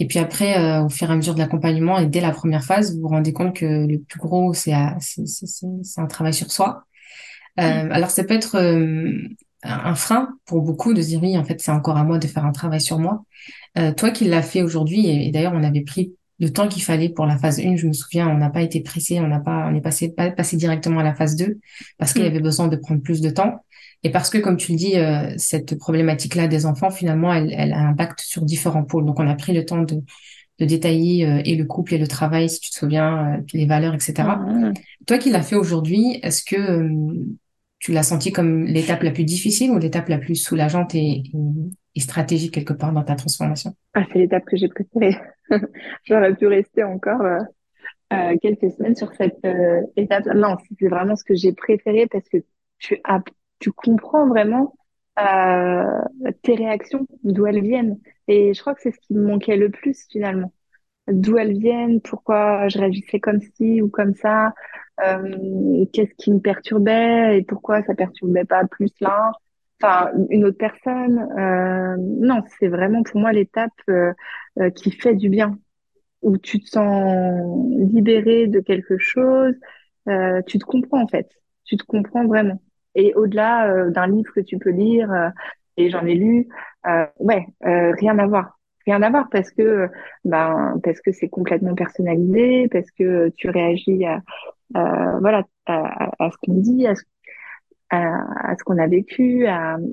Et 0.00 0.08
puis 0.08 0.18
après, 0.18 0.58
euh, 0.58 0.82
au 0.82 0.88
fur 0.88 1.08
et 1.08 1.12
à 1.12 1.16
mesure 1.16 1.34
de 1.34 1.38
l'accompagnement 1.38 1.98
et 1.98 2.06
dès 2.06 2.20
la 2.20 2.32
première 2.32 2.64
phase, 2.64 2.96
vous 2.96 3.02
vous 3.02 3.08
rendez 3.08 3.32
compte 3.32 3.54
que 3.54 3.86
le 3.86 4.00
plus 4.00 4.18
gros, 4.18 4.52
c'est 4.52 4.72
c'est 4.98 6.00
un 6.00 6.06
travail 6.06 6.34
sur 6.34 6.50
soi. 6.50 6.86
Euh, 7.60 7.84
mm. 7.84 7.92
alors 7.92 8.10
ça 8.10 8.24
peut 8.24 8.34
être 8.34 8.56
un 9.62 9.94
frein 9.94 10.30
pour 10.46 10.62
beaucoup 10.62 10.94
de 10.94 11.02
se 11.02 11.08
dire 11.08 11.22
oui, 11.22 11.36
en 11.36 11.44
fait, 11.44 11.60
c'est 11.60 11.70
encore 11.70 11.96
à 11.96 12.04
moi 12.04 12.18
de 12.18 12.26
faire 12.26 12.44
un 12.44 12.52
travail 12.52 12.80
sur 12.80 12.98
moi. 12.98 13.24
Euh, 13.78 13.92
toi 13.92 14.10
qui 14.10 14.24
l'as 14.24 14.42
fait 14.42 14.62
aujourd'hui, 14.62 15.06
et, 15.08 15.30
d'ailleurs, 15.30 15.52
on 15.54 15.62
avait 15.62 15.82
pris 15.82 16.12
le 16.38 16.50
temps 16.50 16.68
qu'il 16.68 16.82
fallait 16.82 17.10
pour 17.10 17.26
la 17.26 17.36
phase 17.36 17.60
1, 17.60 17.76
je 17.76 17.86
me 17.86 17.92
souviens, 17.92 18.28
on 18.28 18.38
n'a 18.38 18.48
pas 18.48 18.62
été 18.62 18.80
pressé, 18.80 19.20
on 19.20 19.28
n'a 19.28 19.40
pas, 19.40 19.68
on 19.70 19.74
est 19.74 19.82
passé, 19.82 20.08
pas 20.10 20.30
passé 20.30 20.56
directement 20.56 21.00
à 21.00 21.02
la 21.02 21.14
phase 21.14 21.36
2 21.36 21.58
parce 21.98 22.14
qu'il 22.14 22.22
y 22.22 22.24
mm. 22.24 22.28
avait 22.28 22.40
besoin 22.40 22.68
de 22.68 22.76
prendre 22.76 23.02
plus 23.02 23.20
de 23.20 23.28
temps. 23.28 23.64
Et 24.02 24.10
parce 24.10 24.30
que, 24.30 24.38
comme 24.38 24.56
tu 24.56 24.72
le 24.72 24.78
dis, 24.78 24.96
euh, 24.96 25.34
cette 25.36 25.78
problématique-là 25.78 26.48
des 26.48 26.64
enfants, 26.64 26.90
finalement, 26.90 27.34
elle, 27.34 27.52
elle, 27.54 27.74
a 27.74 27.78
un 27.80 27.90
impact 27.90 28.20
sur 28.20 28.42
différents 28.46 28.84
pôles. 28.84 29.04
Donc, 29.04 29.20
on 29.20 29.28
a 29.28 29.34
pris 29.34 29.52
le 29.52 29.66
temps 29.66 29.82
de, 29.82 30.02
de 30.60 30.64
détailler 30.64 31.26
euh, 31.26 31.42
et 31.44 31.56
le 31.56 31.64
couple 31.64 31.94
et 31.94 31.98
le 31.98 32.06
travail, 32.06 32.48
si 32.48 32.60
tu 32.60 32.70
te 32.70 32.76
souviens, 32.76 33.34
euh, 33.34 33.42
les 33.52 33.66
valeurs, 33.66 33.94
etc. 33.94 34.14
Mm. 34.22 34.72
Toi 35.06 35.18
qui 35.18 35.30
l'as 35.30 35.42
fait 35.42 35.56
aujourd'hui, 35.56 36.18
est-ce 36.22 36.44
que 36.44 36.88
tu 37.80 37.92
l'as 37.92 38.02
senti 38.02 38.30
comme 38.30 38.64
l'étape 38.64 39.02
la 39.02 39.10
plus 39.10 39.24
difficile 39.24 39.70
ou 39.70 39.78
l'étape 39.78 40.08
la 40.08 40.18
plus 40.18 40.36
soulageante 40.36 40.94
et, 40.94 41.22
stratégique 41.96 42.54
quelque 42.54 42.72
part 42.72 42.92
dans 42.92 43.02
ta 43.02 43.14
transformation? 43.14 43.74
Ah, 43.94 44.04
C'est 44.12 44.20
l'étape 44.20 44.44
que 44.44 44.56
j'ai 44.56 44.68
préférée. 44.68 45.16
J'aurais 46.04 46.34
pu 46.34 46.46
rester 46.46 46.84
encore 46.84 47.20
euh, 47.22 47.40
euh, 48.12 48.36
quelques 48.42 48.70
semaines 48.72 48.96
sur 48.96 49.12
cette 49.14 49.44
euh, 49.44 49.82
étape. 49.96 50.26
Non, 50.26 50.56
c'est 50.78 50.88
vraiment 50.88 51.16
ce 51.16 51.24
que 51.24 51.34
j'ai 51.34 51.52
préféré 51.52 52.06
parce 52.06 52.28
que 52.28 52.38
tu, 52.78 52.98
as, 53.04 53.20
tu 53.60 53.70
comprends 53.70 54.26
vraiment 54.26 54.74
euh, 55.18 56.02
tes 56.42 56.54
réactions, 56.56 57.06
d'où 57.22 57.46
elles 57.46 57.62
viennent. 57.62 57.98
Et 58.26 58.52
je 58.52 58.60
crois 58.60 58.74
que 58.74 58.82
c'est 58.82 58.92
ce 58.92 58.98
qui 59.00 59.14
me 59.14 59.24
manquait 59.24 59.56
le 59.56 59.70
plus 59.70 60.06
finalement. 60.10 60.52
D'où 61.08 61.38
elles 61.38 61.58
viennent, 61.58 62.00
pourquoi 62.00 62.68
je 62.68 62.78
réagissais 62.78 63.20
comme 63.20 63.40
ci 63.40 63.80
ou 63.82 63.88
comme 63.88 64.14
ça, 64.14 64.54
euh, 65.04 65.84
qu'est-ce 65.92 66.14
qui 66.16 66.32
me 66.32 66.40
perturbait 66.40 67.38
et 67.38 67.42
pourquoi 67.42 67.82
ça 67.82 67.94
perturbait 67.94 68.44
pas 68.44 68.66
plus 68.66 68.90
l'un, 69.00 69.32
enfin 69.80 70.10
une 70.30 70.44
autre 70.44 70.58
personne. 70.58 71.28
Euh, 71.38 71.96
non, 71.98 72.42
c'est 72.58 72.68
vraiment 72.68 73.02
pour 73.02 73.20
moi 73.20 73.32
l'étape 73.32 73.70
euh, 73.88 74.12
euh, 74.58 74.70
qui 74.70 74.90
fait 74.90 75.14
du 75.14 75.28
bien, 75.28 75.58
où 76.22 76.38
tu 76.38 76.60
te 76.60 76.68
sens 76.68 77.68
libéré 77.92 78.46
de 78.46 78.60
quelque 78.60 78.98
chose, 78.98 79.54
euh, 80.08 80.42
tu 80.46 80.58
te 80.58 80.64
comprends 80.64 81.02
en 81.02 81.08
fait, 81.08 81.28
tu 81.64 81.76
te 81.76 81.84
comprends 81.84 82.26
vraiment. 82.26 82.60
Et 82.94 83.14
au-delà 83.14 83.88
d'un 83.90 84.08
livre 84.08 84.32
que 84.34 84.40
tu 84.40 84.58
peux 84.58 84.70
lire, 84.70 85.32
et 85.76 85.90
j'en 85.90 86.04
ai 86.06 86.14
lu, 86.14 86.48
ouais, 87.20 87.46
rien 87.62 88.18
à 88.18 88.26
voir 88.26 88.58
rien 88.86 89.02
à 89.02 89.10
voir 89.10 89.28
parce 89.30 89.50
que 89.50 89.88
ben 90.24 90.80
parce 90.82 91.00
que 91.00 91.12
c'est 91.12 91.28
complètement 91.28 91.74
personnalisé 91.74 92.68
parce 92.68 92.90
que 92.90 93.28
tu 93.36 93.48
réagis 93.50 94.04
à, 94.04 94.22
voilà, 94.74 95.44
à, 95.66 96.10
à, 96.24 96.30
ce 96.30 96.36
qu'on 96.42 96.54
dit, 96.54 96.86
à 96.86 96.94
ce, 96.94 97.02
à, 97.90 98.52
à 98.52 98.56
ce 98.56 98.64
qu'on 98.64 98.78
a 98.78 98.86
vécu, 98.86 99.46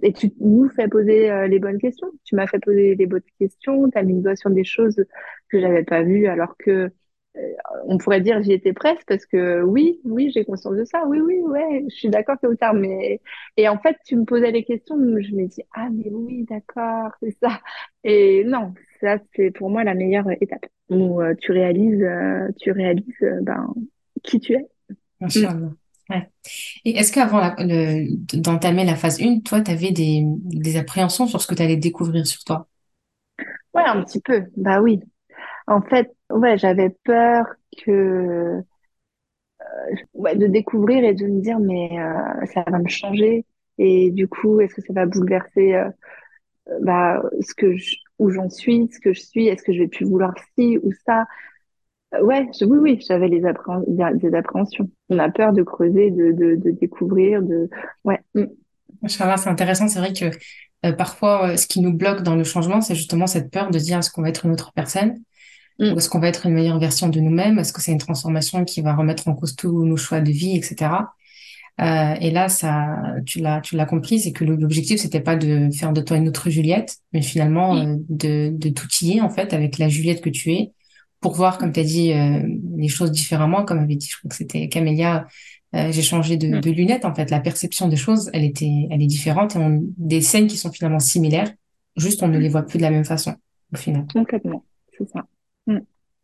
et 0.04 0.14
tu 0.14 0.32
nous 0.40 0.70
fais 0.70 0.88
poser 0.88 1.32
euh, 1.32 1.48
les 1.48 1.60
bonnes 1.60 1.80
questions. 1.80 2.08
Tu 2.26 2.36
m'as 2.36 2.48
fait 2.48 2.60
poser 2.60 2.96
les 2.96 3.06
bonnes 3.08 3.22
questions, 3.40 3.90
tu 3.90 3.98
as 3.98 4.04
mis 4.04 4.16
le 4.16 4.22
doigt 4.22 4.36
sur 4.36 4.50
des 4.52 4.64
choses 4.64 5.04
que 5.50 5.60
j'avais 5.60 5.84
pas 5.84 6.04
vues, 6.04 6.28
alors 6.28 6.56
que 6.58 6.92
euh, 7.38 7.42
on 7.86 7.98
pourrait 7.98 8.22
dire 8.22 8.42
j'y 8.42 8.54
étais 8.54 8.74
presque 8.74 9.04
parce 9.08 9.26
que 9.26 9.62
oui, 9.64 10.00
oui, 10.06 10.32
j'ai 10.34 10.46
conscience 10.46 10.76
de 10.76 10.86
ça, 10.86 11.06
oui, 11.08 11.20
oui, 11.20 11.40
ouais, 11.42 11.86
je 11.90 11.96
suis 11.96 12.10
d'accord 12.10 12.38
que 12.42 12.54
tard, 12.56 12.74
mais 12.74 13.22
et 13.58 13.68
en 13.70 13.78
fait 13.80 13.96
tu 14.06 14.16
me 14.16 14.26
posais 14.26 14.52
les 14.52 14.64
questions, 14.64 14.96
je 14.98 15.36
me 15.36 15.48
dis 15.48 15.62
ah 15.76 15.90
mais 15.92 16.10
oui, 16.12 16.46
d'accord, 16.50 17.12
c'est 17.22 17.36
ça. 17.42 17.60
Et 18.04 18.44
non, 18.46 18.74
ça 19.02 19.18
c'est 19.36 19.52
pour 19.52 19.70
moi 19.70 19.84
la 19.84 19.94
meilleure 19.96 20.30
étape 20.42 20.66
où 20.90 21.22
tu 21.42 21.52
réalises, 21.52 22.06
tu 22.60 22.72
réalises 22.72 23.06
ben 23.42 23.74
qui 24.28 24.40
tu 24.40 24.54
es. 24.54 24.68
Ouais. 26.10 26.30
Et 26.86 26.98
est-ce 26.98 27.12
qu'avant 27.12 27.56
d'entamer 28.34 28.86
la 28.86 28.96
phase 28.96 29.22
1, 29.22 29.42
toi, 29.42 29.62
tu 29.62 29.72
avais 29.72 29.92
des, 29.92 30.24
des 30.26 30.78
appréhensions 30.78 31.28
sur 31.28 31.42
ce 31.42 31.48
que 31.48 31.56
tu 31.56 31.62
allais 31.64 31.78
découvrir 31.78 32.26
sur 32.28 32.44
toi? 32.44 32.68
Ouais, 33.74 33.84
un 33.86 34.04
petit 34.04 34.22
peu. 34.22 34.44
Bah 34.58 34.82
oui. 34.82 35.00
En 35.68 35.82
fait, 35.82 36.12
ouais, 36.32 36.58
j'avais 36.58 36.92
peur 37.06 37.46
que 37.86 37.92
euh, 37.92 38.62
ouais, 40.14 40.36
de 40.36 40.48
découvrir 40.48 41.04
et 41.04 41.14
de 41.14 41.26
me 41.28 41.42
dire 41.42 41.60
mais 41.60 41.90
euh, 42.00 42.46
ça 42.54 42.64
va 42.70 42.80
me 42.80 42.88
changer 42.88 43.46
et 43.78 44.12
du 44.12 44.28
coup 44.28 44.60
est-ce 44.60 44.76
que 44.76 44.82
ça 44.82 44.94
va 44.94 45.06
bouleverser 45.06 45.76
euh, 45.76 45.90
bah 46.82 47.22
ce 47.42 47.54
que 47.56 47.78
je, 47.78 47.96
où 48.20 48.30
j'en 48.32 48.50
suis, 48.50 48.90
ce 48.94 49.00
que 49.02 49.14
je 49.14 49.22
suis, 49.22 49.48
est-ce 49.48 49.64
que 49.64 49.74
je 49.74 49.80
vais 49.82 49.88
plus 49.88 50.06
vouloir 50.06 50.34
ci 50.58 50.80
ou 50.84 50.92
ça? 51.06 51.26
Ouais, 52.22 52.48
je- 52.58 52.66
oui, 52.66 52.78
oui, 52.78 53.00
j'avais 53.08 53.28
les 53.28 53.42
des 53.42 54.34
appréhensions. 54.36 54.90
On 55.10 55.20
a 55.20 55.30
peur 55.30 55.52
de 55.54 55.62
creuser, 55.64 56.10
de, 56.12 56.32
de, 56.32 56.56
de 56.56 56.72
découvrir, 56.72 57.42
de, 57.42 57.70
ouais, 58.06 58.20
mm, 58.34 58.46
c'est 59.08 59.50
intéressant. 59.50 59.88
C'est 59.88 60.00
vrai 60.00 60.14
que 60.14 60.26
euh, 60.86 60.94
parfois, 60.94 61.52
euh, 61.52 61.58
ce 61.58 61.68
qui 61.68 61.82
nous 61.82 61.94
bloque 61.94 62.22
dans 62.24 62.36
le 62.36 62.44
changement, 62.44 62.82
c'est 62.82 62.96
justement 62.96 63.28
cette 63.28 63.52
peur 63.52 63.72
de 63.72 63.80
dire 63.80 64.00
est-ce 64.00 64.12
qu'on 64.12 64.22
va 64.22 64.30
être 64.30 64.46
une 64.46 64.52
autre 64.52 64.72
personne 64.74 65.16
ou 65.80 65.96
mm, 65.96 65.98
est-ce 65.98 66.10
qu'on 66.10 66.20
va 66.20 66.30
être 66.30 66.46
une 66.48 66.54
meilleure 66.54 66.80
version 66.80 67.10
de 67.10 67.20
nous-mêmes? 67.20 67.60
Est-ce 67.60 67.74
que 67.74 67.82
c'est 67.82 67.92
une 67.94 68.00
transformation 68.00 68.66
qui 68.66 68.82
va 68.82 68.96
remettre 68.96 69.28
en 69.28 69.36
cause 69.36 69.56
tous 69.56 69.86
nos 69.86 69.98
choix 69.98 70.22
de 70.22 70.32
vie, 70.32 70.58
etc. 70.58 71.16
Euh, 71.82 72.16
et 72.22 72.32
là, 72.32 72.50
ça, 72.50 72.98
tu 73.26 73.40
l'as, 73.42 73.62
tu 73.62 73.76
l'as 73.78 73.86
compris, 73.86 74.20
c'est 74.20 74.32
que 74.34 74.46
l'objectif, 74.46 75.00
c'était 75.02 75.22
pas 75.22 75.36
de 75.38 75.70
faire 75.78 75.94
de 75.94 76.02
toi 76.02 76.18
une 76.18 76.28
autre 76.30 76.50
Juliette, 76.50 76.98
mais 77.14 77.22
finalement 77.24 77.78
euh, 77.78 77.96
de, 78.10 78.52
de 78.54 78.70
t'outiller 78.70 79.22
en 79.22 79.30
fait 79.30 79.54
avec 79.54 79.78
la 79.80 79.90
Juliette 79.90 80.22
que 80.22 80.30
tu 80.32 80.52
es 80.54 80.74
pour 81.20 81.34
voir, 81.34 81.58
comme 81.58 81.72
tu 81.72 81.80
as 81.80 81.84
dit, 81.84 82.14
euh, 82.14 82.44
les 82.76 82.88
choses 82.88 83.12
différemment. 83.12 83.64
Comme 83.66 83.80
avait 83.80 83.96
dit, 83.96 84.08
je 84.10 84.18
crois 84.18 84.30
que 84.30 84.36
c'était 84.36 84.70
Camélia, 84.70 85.28
euh, 85.76 85.92
j'ai 85.92 86.02
changé 86.02 86.38
de, 86.38 86.48
mm, 86.48 86.62
de 86.62 86.72
lunettes 86.72 87.06
en 87.06 87.14
fait. 87.14 87.30
La 87.30 87.40
perception 87.40 87.88
des 87.88 87.98
choses, 87.98 88.30
elle 88.34 88.44
était, 88.44 88.88
elle 88.90 89.02
est 89.02 89.08
différente 89.08 89.56
et 89.56 89.60
on, 89.60 89.82
des 89.98 90.22
scènes 90.22 90.48
qui 90.48 90.58
sont 90.58 90.72
finalement 90.72 91.00
similaires, 91.00 91.52
juste 91.96 92.24
on 92.24 92.28
ne 92.28 92.38
les 92.38 92.50
mm, 92.50 92.52
voit 92.52 92.64
plus 92.64 92.78
de 92.78 92.84
la 92.84 92.92
même 92.92 93.06
façon 93.06 93.36
au 93.74 93.78
final. 93.78 94.06
complètement, 94.14 94.64
c'est 94.98 95.10
ça. 95.10 95.26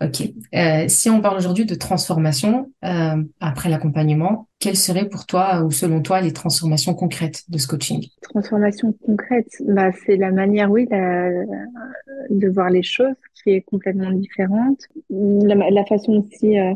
Ok. 0.04 0.22
Euh, 0.54 0.86
si 0.88 1.10
on 1.10 1.22
parle 1.22 1.38
aujourd'hui 1.38 1.66
de 1.66 1.76
transformation 1.76 2.72
euh, 2.84 3.24
après 3.40 3.70
l'accompagnement, 3.70 4.50
quelles 4.60 4.76
seraient 4.76 5.08
pour 5.08 5.26
toi 5.26 5.62
ou 5.64 5.72
selon 5.72 6.02
toi 6.02 6.20
les 6.20 6.34
transformations 6.34 6.94
concrètes 6.94 7.44
de 7.50 7.58
ce 7.58 7.68
coaching? 7.68 8.06
Transformation 8.22 8.94
concrète, 9.06 9.48
bah, 9.66 9.92
c'est 10.06 10.18
la 10.18 10.32
manière, 10.32 10.70
oui, 10.70 10.88
de 10.88 12.50
voir 12.50 12.70
les 12.70 12.84
choses 12.84 13.16
qui 13.44 13.52
est 13.52 13.62
complètement 13.62 14.12
différente. 14.12 14.80
La, 15.10 15.86
façon 15.86 16.24
aussi, 16.24 16.60
euh, 16.60 16.74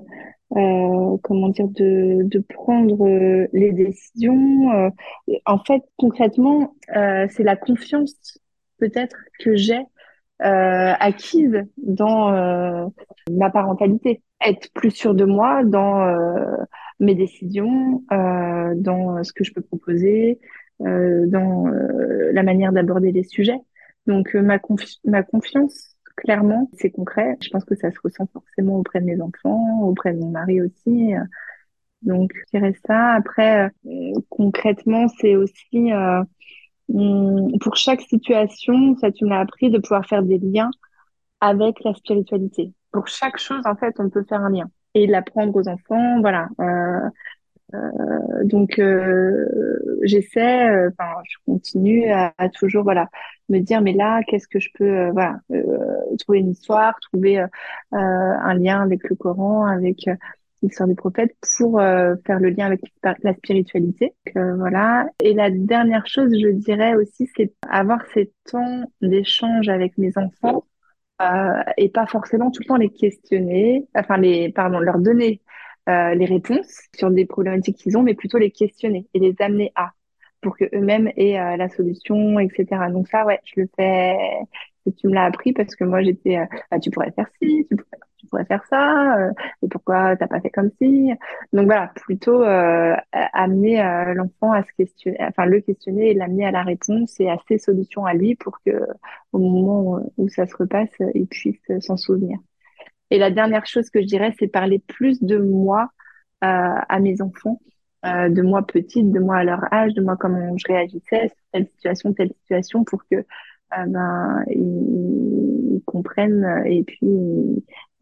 comment 1.24 1.50
dire, 1.50 1.68
de, 1.68 2.24
de 2.24 2.40
prendre 2.40 3.08
les 3.52 3.74
décisions. 3.74 4.92
En 5.46 5.60
fait, 5.66 5.82
concrètement, 5.98 6.76
c'est 6.88 7.44
la 7.44 7.56
confiance 7.58 8.40
peut-être 8.80 9.18
que 9.40 9.56
j'ai 9.56 9.82
acquise 10.40 11.64
dans 11.78 12.34
euh, 12.34 12.86
ma 13.32 13.50
parentalité. 13.50 14.22
Être 14.46 14.72
plus 14.74 14.92
sûre 14.92 15.16
de 15.16 15.26
moi 15.26 15.64
dans 15.64 16.02
euh, 16.02 16.58
mes 17.00 17.16
décisions, 17.16 18.04
euh, 18.12 18.74
dans 18.76 19.24
ce 19.24 19.34
que 19.34 19.44
je 19.44 19.54
peux 19.54 19.62
proposer, 19.62 20.40
euh, 20.82 21.26
dans 21.28 21.68
euh, 21.68 22.32
la 22.34 22.44
manière 22.44 22.72
d'aborder 22.72 23.12
les 23.12 23.24
sujets. 23.24 23.60
Donc 24.06 24.36
euh, 24.36 24.42
ma, 24.42 24.60
confi 24.60 25.00
ma 25.06 25.24
confiance, 25.24 25.96
clairement, 26.16 26.70
c'est 26.74 26.92
concret. 26.92 27.36
Je 27.42 27.50
pense 27.50 27.66
que 27.66 27.76
ça 27.76 27.92
se 27.92 27.98
ressent 28.04 28.28
forcément 28.32 28.78
auprès 28.78 29.02
de 29.02 29.06
mes 29.06 29.20
enfants, 29.22 29.82
auprès 29.82 30.14
de 30.14 30.20
mon 30.20 30.30
mari 30.30 30.62
aussi. 30.62 31.14
Donc 32.04 32.32
je 32.36 32.58
dirais 32.58 32.76
ça. 32.86 33.14
Après, 33.14 33.72
euh, 33.86 34.14
concrètement, 34.30 35.08
c'est 35.20 35.36
aussi 35.36 35.92
euh, 35.92 36.24
pour 37.60 37.76
chaque 37.76 38.02
situation, 38.02 38.96
ça 38.98 39.12
tu 39.12 39.26
m'as 39.26 39.40
appris 39.40 39.70
de 39.70 39.78
pouvoir 39.80 40.06
faire 40.06 40.24
des 40.24 40.38
liens 40.38 40.72
avec 41.42 41.84
la 41.84 41.94
spiritualité. 41.94 42.74
Pour 42.92 43.08
chaque 43.08 43.38
chose, 43.38 43.62
en 43.66 43.76
fait, 43.76 43.96
on 44.00 44.10
peut 44.10 44.24
faire 44.28 44.42
un 44.42 44.50
lien 44.50 44.70
et 44.94 45.06
l'apprendre 45.08 45.56
aux 45.56 45.68
enfants. 45.68 46.22
Voilà. 46.22 46.48
Euh, 46.62 47.10
euh, 47.74 48.44
donc, 48.46 48.80
euh, 48.80 49.46
j'essaie, 50.04 50.70
euh, 50.70 50.90
je 51.30 51.36
continue 51.46 52.10
à, 52.10 52.34
à 52.38 52.48
toujours, 52.50 52.84
voilà, 52.84 53.10
me 53.50 53.60
dire, 53.60 53.82
mais 53.82 53.94
là, 53.94 54.22
qu'est-ce 54.26 54.48
que 54.48 54.60
je 54.60 54.70
peux, 54.74 54.86
euh, 54.86 55.12
voilà, 55.12 55.40
euh, 55.52 55.66
trouver 56.18 56.40
une 56.40 56.52
histoire, 56.52 56.96
trouver 57.02 57.46
un 57.92 58.54
lien 58.54 58.82
avec 58.82 59.08
le 59.10 59.16
Coran, 59.16 59.66
avec 59.66 60.10
l'histoire 60.62 60.88
des 60.88 60.96
prophètes, 60.96 61.36
pour 61.58 61.80
euh, 61.80 62.16
faire 62.26 62.40
le 62.40 62.50
lien 62.50 62.66
avec 62.66 62.82
la 63.04 63.34
spiritualité. 63.34 64.14
Euh, 64.36 64.56
voilà. 64.56 65.08
Et 65.22 65.34
la 65.34 65.50
dernière 65.50 66.08
chose, 66.08 66.32
je 66.32 66.50
dirais 66.50 66.96
aussi, 66.96 67.30
c'est 67.36 67.54
avoir 67.70 68.00
ces 68.14 68.32
temps 68.52 68.84
d'échange 69.02 69.70
avec 69.70 69.98
mes 69.98 70.12
enfants 70.18 70.64
euh, 71.22 71.64
et 71.78 71.90
pas 71.90 72.06
forcément 72.06 72.52
tout 72.52 72.62
le 72.62 72.68
temps 72.68 72.76
les 72.76 72.90
questionner, 72.90 73.88
enfin 73.96 74.18
les, 74.18 74.52
pardon, 74.52 74.80
leur 74.80 75.00
donner 75.00 75.42
euh, 75.90 76.14
les 76.14 76.26
réponses 76.26 76.82
sur 76.96 77.10
des 77.12 77.26
problématiques 77.26 77.78
qu'ils 77.78 77.98
ont, 77.98 78.04
mais 78.04 78.14
plutôt 78.14 78.38
les 78.38 78.52
questionner 78.52 79.08
et 79.14 79.20
les 79.20 79.36
amener 79.40 79.72
à 79.76 79.92
pour 80.42 80.56
que 80.58 80.66
eux-mêmes 80.76 81.12
aient 81.18 81.40
euh, 81.40 81.58
la 81.58 81.70
solution, 81.70 82.40
etc. 82.40 82.68
Donc 82.92 83.08
ça, 83.08 83.26
ouais, 83.26 83.40
je 83.46 83.62
le 83.62 83.70
fais. 83.76 84.16
Tu 84.98 85.08
me 85.08 85.14
l'as 85.16 85.26
appris 85.26 85.54
parce 85.54 85.76
que 85.76 85.84
moi 85.84 86.02
j'étais, 86.04 86.38
ah, 86.72 86.80
tu 86.80 86.92
pourrais 86.92 87.12
faire 87.12 87.28
ci, 87.42 87.66
tu 87.70 87.76
pourrais, 87.76 88.00
pourrais 88.28 88.46
faire 88.46 88.64
ça, 88.70 89.18
euh, 89.18 89.32
et 89.64 89.68
pourquoi 89.68 90.16
t'as 90.18 90.28
pas 90.28 90.42
fait 90.42 90.50
comme 90.50 90.72
ci. 90.82 91.12
Donc 91.54 91.66
voilà, 91.66 91.92
plutôt 91.96 92.44
euh, 92.44 92.96
amener 93.12 93.82
euh, 93.82 94.14
l'enfant 94.14 94.52
à 94.52 94.64
se 94.64 94.72
questionner, 94.78 95.18
enfin 95.22 95.46
le 95.46 95.62
questionner 95.62 96.12
et 96.12 96.14
l'amener 96.14 96.46
à 96.46 96.52
la 96.52 96.64
réponse 96.64 97.20
et 97.20 97.30
à 97.30 97.38
ses 97.48 97.58
solutions 97.58 98.06
à 98.06 98.14
lui 98.14 98.36
pour 98.36 98.60
que 98.66 98.72
au 99.34 99.40
moment 99.40 100.02
où 100.18 100.30
ça 100.30 100.48
se 100.48 100.56
repasse, 100.56 100.90
il 101.16 101.28
puisse 101.28 101.62
s'en 101.80 101.98
souvenir. 101.98 102.38
Et 103.10 103.20
la 103.20 103.32
dernière 103.32 103.66
chose 103.66 103.90
que 103.90 104.02
je 104.02 104.08
dirais, 104.08 104.34
c'est 104.40 104.48
parler 104.48 104.80
plus 104.80 105.22
de 105.24 105.38
moi 105.38 105.90
à 106.42 107.00
mes 107.00 107.22
enfants, 107.22 107.60
de 108.04 108.42
moi 108.42 108.66
petite, 108.66 109.12
de 109.12 109.20
moi 109.20 109.38
à 109.38 109.44
leur 109.44 109.74
âge, 109.74 109.94
de 109.94 110.02
moi 110.02 110.18
comment 110.18 110.56
je 110.58 110.68
réagissais, 110.68 111.32
telle 111.52 111.68
situation, 111.68 112.14
telle 112.14 112.34
situation, 112.42 112.84
pour 112.84 113.02
que 113.10 113.26
euh, 113.78 113.86
ben 113.88 114.44
ils, 114.50 115.76
ils 115.76 115.82
comprennent 115.86 116.64
et 116.66 116.84
puis 116.84 117.08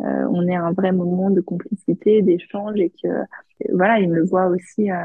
euh, 0.02 0.28
on 0.30 0.48
ait 0.48 0.56
un 0.56 0.74
vrai 0.74 0.92
moment 0.92 1.30
de 1.30 1.42
complicité, 1.42 2.22
d'échange 2.22 2.80
et 2.80 2.92
que 3.02 3.08
voilà, 3.72 4.00
ils 4.00 4.10
me 4.10 4.24
voient 4.26 4.48
aussi 4.48 4.92
euh, 4.92 4.98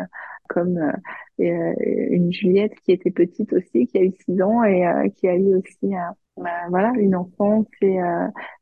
comme 0.49 0.79
euh, 0.79 0.93
euh, 1.41 1.75
une 2.11 2.33
Juliette 2.33 2.75
qui 2.85 2.93
était 2.93 3.11
petite 3.11 3.53
aussi, 3.53 3.87
qui 3.87 3.99
a 3.99 4.03
eu 4.03 4.13
six 4.25 4.43
ans 4.43 4.65
et 4.65 4.87
euh, 4.87 5.09
qui 5.17 5.29
a 5.29 5.37
eu 5.37 5.55
aussi 5.55 5.95
euh, 5.95 6.41
voilà 6.71 6.93
une 6.99 7.15
enfance 7.15 7.67
et, 7.83 7.99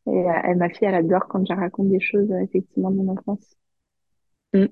et 0.07 0.26
elle, 0.45 0.57
ma 0.57 0.69
fille 0.69 0.88
elle 0.88 0.97
adore 0.97 1.28
quand 1.28 1.47
je 1.47 1.52
raconte 1.55 1.88
des 1.88 2.00
choses 2.00 2.31
effectivement 2.43 2.90
de 2.90 2.97
mon 2.97 3.12
enfance. 3.12 3.57
Mm. 4.52 4.67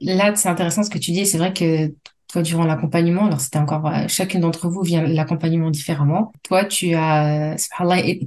Là, 0.00 0.34
c'est 0.34 0.48
intéressant 0.48 0.82
ce 0.82 0.90
que 0.90 0.98
tu 0.98 1.12
dis. 1.12 1.26
C'est 1.26 1.38
vrai 1.38 1.52
que 1.52 1.94
toi, 2.36 2.42
durant 2.42 2.66
l'accompagnement, 2.66 3.24
alors 3.24 3.40
c'était 3.40 3.58
encore, 3.58 3.86
euh, 3.86 4.04
chacune 4.08 4.40
d'entre 4.40 4.68
vous 4.68 4.82
vient 4.82 5.02
l'accompagnement 5.02 5.70
différemment. 5.70 6.32
Toi, 6.42 6.66
tu 6.66 6.92
as, 6.94 7.56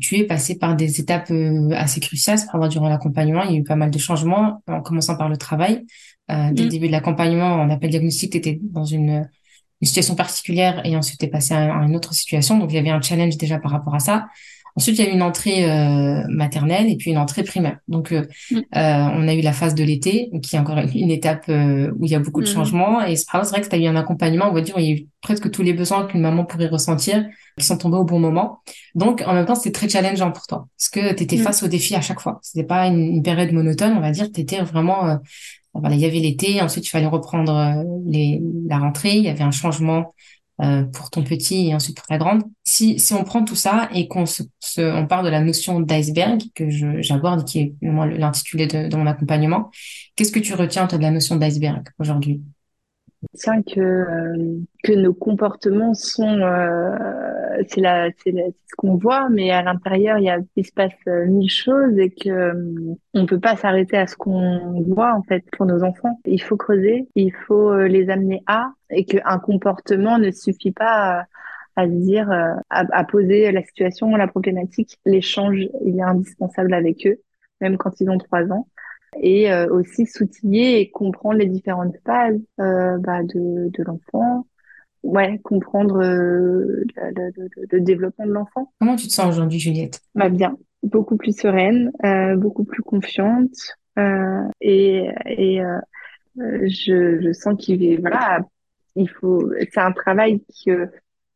tu 0.02 0.18
es 0.18 0.24
passé 0.24 0.58
par 0.58 0.76
des 0.76 1.00
étapes 1.00 1.30
euh, 1.30 1.70
assez 1.76 2.00
cruciales, 2.00 2.40
durant 2.72 2.90
l'accompagnement. 2.90 3.44
Il 3.44 3.52
y 3.52 3.56
a 3.56 3.60
eu 3.60 3.64
pas 3.64 3.76
mal 3.76 3.92
de 3.92 4.00
changements, 4.00 4.64
en 4.68 4.82
commençant 4.82 5.16
par 5.16 5.30
le 5.30 5.38
travail. 5.38 5.86
Euh, 6.32 6.52
dès 6.52 6.64
le 6.64 6.68
Mm. 6.70 6.72
début 6.72 6.88
de 6.88 6.92
l'accompagnement, 6.92 7.54
en 7.54 7.70
appel 7.70 7.92
diagnostic, 7.92 8.32
tu 8.32 8.38
étais 8.40 8.60
dans 8.64 8.84
une, 8.86 9.30
une 9.82 9.88
situation 9.88 10.16
particulière 10.16 10.82
et 10.86 10.96
ensuite 10.96 11.20
tu 11.20 11.26
es 11.26 11.30
passé 11.30 11.54
à, 11.54 11.78
à 11.80 11.84
une 11.86 11.96
autre 11.96 12.14
situation. 12.16 12.58
Donc, 12.58 12.72
il 12.72 12.76
y 12.76 12.80
avait 12.80 12.90
un 12.90 13.02
challenge 13.02 13.38
déjà 13.38 13.60
par 13.60 13.72
rapport 13.72 13.94
à 13.94 14.00
ça. 14.00 14.26
Ensuite, 14.80 14.98
il 14.98 15.04
y 15.04 15.08
a 15.08 15.12
eu 15.12 15.14
une 15.14 15.22
entrée 15.22 15.70
euh, 15.70 16.24
maternelle 16.30 16.88
et 16.90 16.96
puis 16.96 17.12
une 17.12 17.18
entrée 17.18 17.44
primaire. 17.44 17.80
Donc, 17.90 18.14
euh, 18.14 18.24
Mm. 18.50 18.58
euh, 18.58 18.62
on 19.20 19.28
a 19.28 19.34
eu 19.34 19.42
la 19.42 19.52
phase 19.52 19.76
de 19.76 19.84
l'été, 19.84 20.30
qui 20.42 20.56
est 20.56 20.60
encore 20.60 20.78
une 20.96 21.12
étape 21.12 21.46
où 21.50 22.06
il 22.06 22.12
y 22.12 22.16
a 22.16 22.20
beaucoup 22.20 22.42
de 22.42 22.50
Mm. 22.50 22.54
changements. 22.54 23.02
Et 23.04 23.18
c'est 23.18 23.26
vrai 23.32 23.60
que 23.62 23.68
tu 23.68 23.76
as 23.76 23.80
eu 23.80 23.88
un 23.88 23.98
accompagnement, 23.98 24.46
on 24.50 24.54
va 24.54 24.62
dire, 24.62 24.78
où 24.78 24.80
il 24.80 24.86
y 24.86 24.92
a 24.92 24.96
eu 24.96 25.08
presque 25.22 25.52
tous 25.52 25.64
les 25.64 25.74
besoins 25.74 26.06
qu'une 26.08 26.22
maman 26.22 26.46
pourrait 26.46 26.68
ressentir, 26.68 27.26
qui 27.58 27.66
sont 27.66 27.78
tombés 27.78 27.98
au 27.98 28.06
bon 28.06 28.20
moment. 28.20 28.60
Donc, 28.96 29.22
en 29.28 29.34
même 29.34 29.46
temps, 29.46 29.56
c'était 29.56 29.74
très 29.74 29.90
challengeant 29.90 30.32
pour 30.32 30.48
toi, 30.48 30.68
parce 30.78 30.88
que 30.90 31.14
tu 31.14 31.24
étais 31.24 31.36
Mm. 31.38 31.44
face 31.48 31.62
aux 31.64 31.68
défis 31.68 31.96
à 31.96 32.02
chaque 32.02 32.22
fois. 32.22 32.40
C'était 32.42 32.66
pas 32.66 32.88
une, 32.88 33.02
une 33.18 33.24
période 33.24 33.52
monotone, 33.52 33.94
on 33.98 34.02
va 34.02 34.12
dire. 34.12 34.32
Tu 34.32 34.40
étais 34.42 34.62
vraiment... 34.62 35.18
voilà, 35.74 35.96
il 35.96 36.02
y 36.02 36.06
avait 36.06 36.20
l'été, 36.20 36.62
ensuite 36.62 36.86
il 36.88 36.90
fallait 36.90 37.06
reprendre 37.06 37.54
les, 38.08 38.42
la 38.68 38.80
rentrée, 38.80 39.16
il 39.18 39.24
y 39.24 39.30
avait 39.30 39.44
un 39.44 39.52
changement 39.52 40.14
euh, 40.62 40.84
pour 40.84 41.10
ton 41.10 41.24
petit 41.24 41.68
et 41.68 41.76
ensuite 41.76 41.98
pour 41.98 42.08
ta 42.08 42.18
grande. 42.18 42.44
Si, 42.64 43.00
si 43.00 43.14
on 43.14 43.24
prend 43.24 43.44
tout 43.44 43.56
ça 43.56 43.90
et 43.94 44.08
qu'on 44.08 44.26
se, 44.26 44.44
on 44.78 45.08
parle 45.08 45.26
de 45.26 45.32
la 45.32 45.42
notion 45.42 45.80
d'iceberg 45.80 46.42
que 46.54 46.70
j'aborde, 47.02 47.46
qui 47.46 47.60
est 47.60 47.74
l'intitulé 47.82 48.68
de, 48.68 48.88
de 48.90 48.96
mon 48.96 49.08
accompagnement, 49.08 49.72
qu'est-ce 50.16 50.32
que 50.32 50.40
tu 50.40 50.54
retiens 50.54 50.88
de 50.88 50.98
la 50.98 51.12
notion 51.12 51.36
d'iceberg 51.38 51.88
aujourd'hui? 51.98 52.42
Tiens 53.38 53.62
que 53.62 53.80
euh, 53.80 54.60
que 54.84 54.94
nos 54.94 55.14
comportements 55.14 55.94
sont 55.94 56.40
euh, 56.40 56.96
c'est 57.68 57.82
la 57.82 58.10
c'est 58.24 58.32
ce 58.32 58.76
qu'on 58.78 58.96
voit 58.96 59.30
mais 59.30 59.52
à 59.52 59.62
l'intérieur 59.62 60.18
il 60.18 60.26
y 60.26 60.30
a 60.30 60.40
il 60.56 60.66
se 60.66 60.72
passe 60.72 60.94
euh, 61.08 61.26
mille 61.26 61.50
choses 61.50 61.98
et 61.98 62.10
que 62.10 62.30
euh, 62.30 62.96
on 63.14 63.26
peut 63.26 63.40
pas 63.40 63.56
s'arrêter 63.56 63.98
à 63.98 64.08
ce 64.08 64.16
qu'on 64.16 64.82
voit 64.88 65.14
en 65.14 65.24
fait 65.24 65.44
pour 65.52 65.66
nos 65.66 65.84
enfants. 65.84 66.20
Il 66.26 66.42
faut 66.42 66.58
creuser 66.58 67.08
il 67.16 67.34
faut 67.34 67.72
euh, 67.72 67.88
les 67.88 68.10
amener 68.10 68.42
à 68.48 68.72
et 68.90 69.06
que 69.06 69.18
un 69.26 69.40
comportement 69.40 70.18
ne 70.18 70.32
suffit 70.32 70.72
pas 70.72 71.20
à, 71.20 71.26
à 71.76 71.88
dire 71.88 72.30
à, 72.32 72.62
à 72.70 73.04
poser 73.04 73.52
la 73.52 73.64
situation 73.64 74.16
la 74.16 74.28
problématique. 74.28 74.98
L'échange 75.06 75.68
il 75.86 76.00
est 76.00 76.02
indispensable 76.04 76.74
avec 76.74 77.06
eux 77.08 77.20
même 77.62 77.78
quand 77.78 78.00
ils 78.00 78.10
ont 78.10 78.18
trois 78.18 78.52
ans. 78.52 78.68
Et 79.22 79.52
euh, 79.52 79.68
aussi 79.70 80.06
s'outiller 80.06 80.80
et 80.80 80.92
comprendre 80.92 81.40
les 81.40 81.48
différentes 81.48 81.96
phases 82.06 82.40
euh, 82.60 82.98
bah, 83.00 83.24
de, 83.24 83.70
de 83.70 83.84
l'enfant, 83.84 84.46
ouais, 85.04 85.40
comprendre 85.44 86.00
le, 86.02 86.84
le, 86.96 87.50
le, 87.72 87.82
développement 87.82 88.26
de 88.26 88.32
l'enfant. 88.32 88.72
Comment 88.80 88.96
tu 88.96 89.08
te 89.08 89.14
sens 89.14 89.30
aujourd'hui, 89.30 89.60
Juliette? 89.60 90.02
Bah 90.16 90.30
bien, 90.30 90.58
beaucoup 90.84 91.18
plus 91.18 91.38
sereine, 91.38 91.92
beaucoup 92.38 92.64
plus 92.64 92.84
confiante 92.84 93.56
et, 94.62 95.10
et 95.26 95.62
je, 96.38 97.20
je 97.22 97.34
sens 97.34 97.56
qu'il 97.58 98.00
voilà 98.00 98.40
il 98.96 99.10
faut 99.10 99.52
c'est 99.72 99.80
un 99.80 99.92
travail 99.92 100.42
qui 100.48 100.72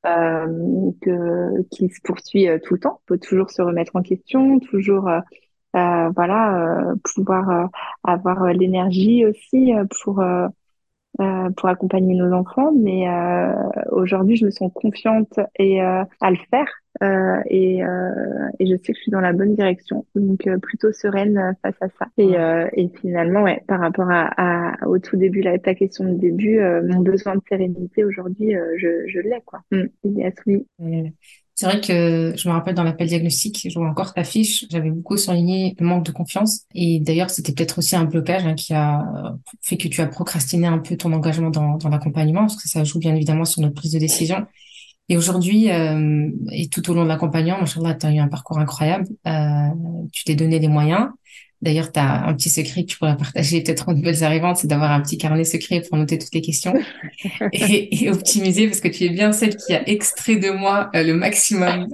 euh, 0.05 0.91
que, 1.01 1.61
qui 1.71 1.87
se 1.87 2.01
poursuit 2.03 2.49
euh, 2.49 2.59
tout 2.61 2.73
le 2.73 2.79
temps. 2.81 2.99
Il 3.05 3.13
faut 3.13 3.17
toujours 3.17 3.49
se 3.51 3.61
remettre 3.61 3.95
en 3.95 4.01
question, 4.01 4.59
toujours 4.59 5.07
euh, 5.07 5.21
euh 5.77 6.09
voilà 6.13 6.93
pouvoir 7.03 7.69
avoir 8.03 8.53
l'énergie 8.53 9.25
aussi 9.25 9.71
pour 10.01 10.21
pour 11.17 11.69
accompagner 11.69 12.15
nos 12.15 12.33
enfants. 12.33 12.71
Mais 12.75 13.05
aujourd'hui, 13.91 14.35
je 14.35 14.45
me 14.45 14.51
sens 14.51 14.71
confiante 14.73 15.39
et 15.57 15.81
à 15.81 16.07
le 16.31 16.37
faire. 16.49 16.67
Euh, 17.01 17.41
et, 17.47 17.83
euh, 17.83 18.47
et 18.59 18.67
je 18.67 18.75
sais 18.75 18.93
que 18.93 18.97
je 18.97 19.01
suis 19.01 19.11
dans 19.11 19.19
la 19.19 19.33
bonne 19.33 19.55
direction, 19.55 20.05
donc 20.15 20.45
euh, 20.45 20.57
plutôt 20.59 20.91
sereine 20.91 21.55
face 21.63 21.75
à 21.81 21.87
ça. 21.89 22.05
Et, 22.17 22.33
et 22.81 22.89
finalement, 23.01 23.43
ouais, 23.43 23.61
par 23.67 23.79
rapport 23.79 24.09
à, 24.09 24.29
à, 24.37 24.87
au 24.87 24.99
tout 24.99 25.17
début, 25.17 25.41
là, 25.41 25.57
ta 25.57 25.73
question 25.75 26.05
de 26.05 26.13
début, 26.17 26.59
mon 26.59 27.01
besoin 27.01 27.35
de 27.35 27.41
sérénité 27.49 28.03
aujourd'hui, 28.03 28.55
je, 28.77 29.07
je 29.07 29.19
l'ai, 29.19 29.41
quoi. 29.45 29.61
Mm. 29.71 29.83
Yes, 30.03 30.35
oui. 30.45 30.65
C'est 31.55 31.67
vrai 31.67 31.81
que 31.81 32.33
je 32.35 32.47
me 32.47 32.53
rappelle 32.53 32.73
dans 32.73 32.83
l'appel 32.83 33.07
diagnostic, 33.07 33.67
je 33.69 33.77
vois 33.77 33.87
encore 33.87 34.13
ta 34.13 34.23
fiche, 34.23 34.65
j'avais 34.71 34.89
beaucoup 34.89 35.17
souligné 35.17 35.75
le 35.79 35.85
manque 35.85 36.05
de 36.05 36.11
confiance. 36.11 36.61
Et 36.73 36.99
d'ailleurs, 36.99 37.29
c'était 37.29 37.53
peut-être 37.53 37.77
aussi 37.77 37.95
un 37.95 38.05
blocage 38.05 38.45
hein, 38.45 38.55
qui 38.55 38.73
a 38.73 39.03
fait 39.61 39.77
que 39.77 39.87
tu 39.87 40.01
as 40.01 40.07
procrastiné 40.07 40.65
un 40.65 40.79
peu 40.79 40.97
ton 40.97 41.13
engagement 41.13 41.51
dans, 41.51 41.77
l'accompagnement, 41.89 42.41
parce 42.41 42.61
que 42.61 42.67
ça 42.67 42.83
joue 42.83 42.97
bien 42.97 43.15
évidemment 43.15 43.45
sur 43.45 43.61
notre 43.61 43.75
prise 43.75 43.91
de 43.91 43.99
décision. 43.99 44.47
Et 45.09 45.17
aujourd'hui, 45.17 45.69
euh, 45.69 46.29
et 46.51 46.69
tout 46.69 46.89
au 46.89 46.95
long 46.95 47.03
de 47.03 47.09
l'accompagnement, 47.09 47.63
tu 47.65 48.05
as 48.05 48.11
eu 48.11 48.17
un 48.17 48.29
parcours 48.29 48.57
incroyable. 48.57 49.05
Euh, 49.27 49.69
tu 50.11 50.23
t'es 50.23 50.35
donné 50.35 50.59
des 50.59 50.69
moyens. 50.69 51.09
D'ailleurs, 51.63 51.93
tu 51.93 51.99
as 51.99 52.25
un 52.25 52.33
petit 52.33 52.49
secret 52.49 52.83
que 52.83 52.89
tu 52.89 52.97
pourrais 52.97 53.15
partager 53.15 53.61
peut-être 53.61 53.87
aux 53.87 53.93
nouvelles 53.93 54.21
arrivantes, 54.25 54.57
c'est 54.57 54.67
d'avoir 54.67 54.91
un 54.91 54.99
petit 54.99 55.17
carnet 55.17 55.45
secret 55.45 55.81
pour 55.81 55.97
noter 55.97 56.17
toutes 56.17 56.33
les 56.33 56.41
questions 56.41 56.73
et, 57.53 58.03
et, 58.03 58.11
optimiser 58.11 58.67
parce 58.67 58.81
que 58.81 58.89
tu 58.89 59.05
es 59.05 59.09
bien 59.09 59.31
celle 59.31 59.55
qui 59.55 59.73
a 59.73 59.87
extrait 59.87 60.35
de 60.35 60.49
moi 60.49 60.89
euh, 60.93 61.03
le 61.03 61.13
maximum 61.13 61.87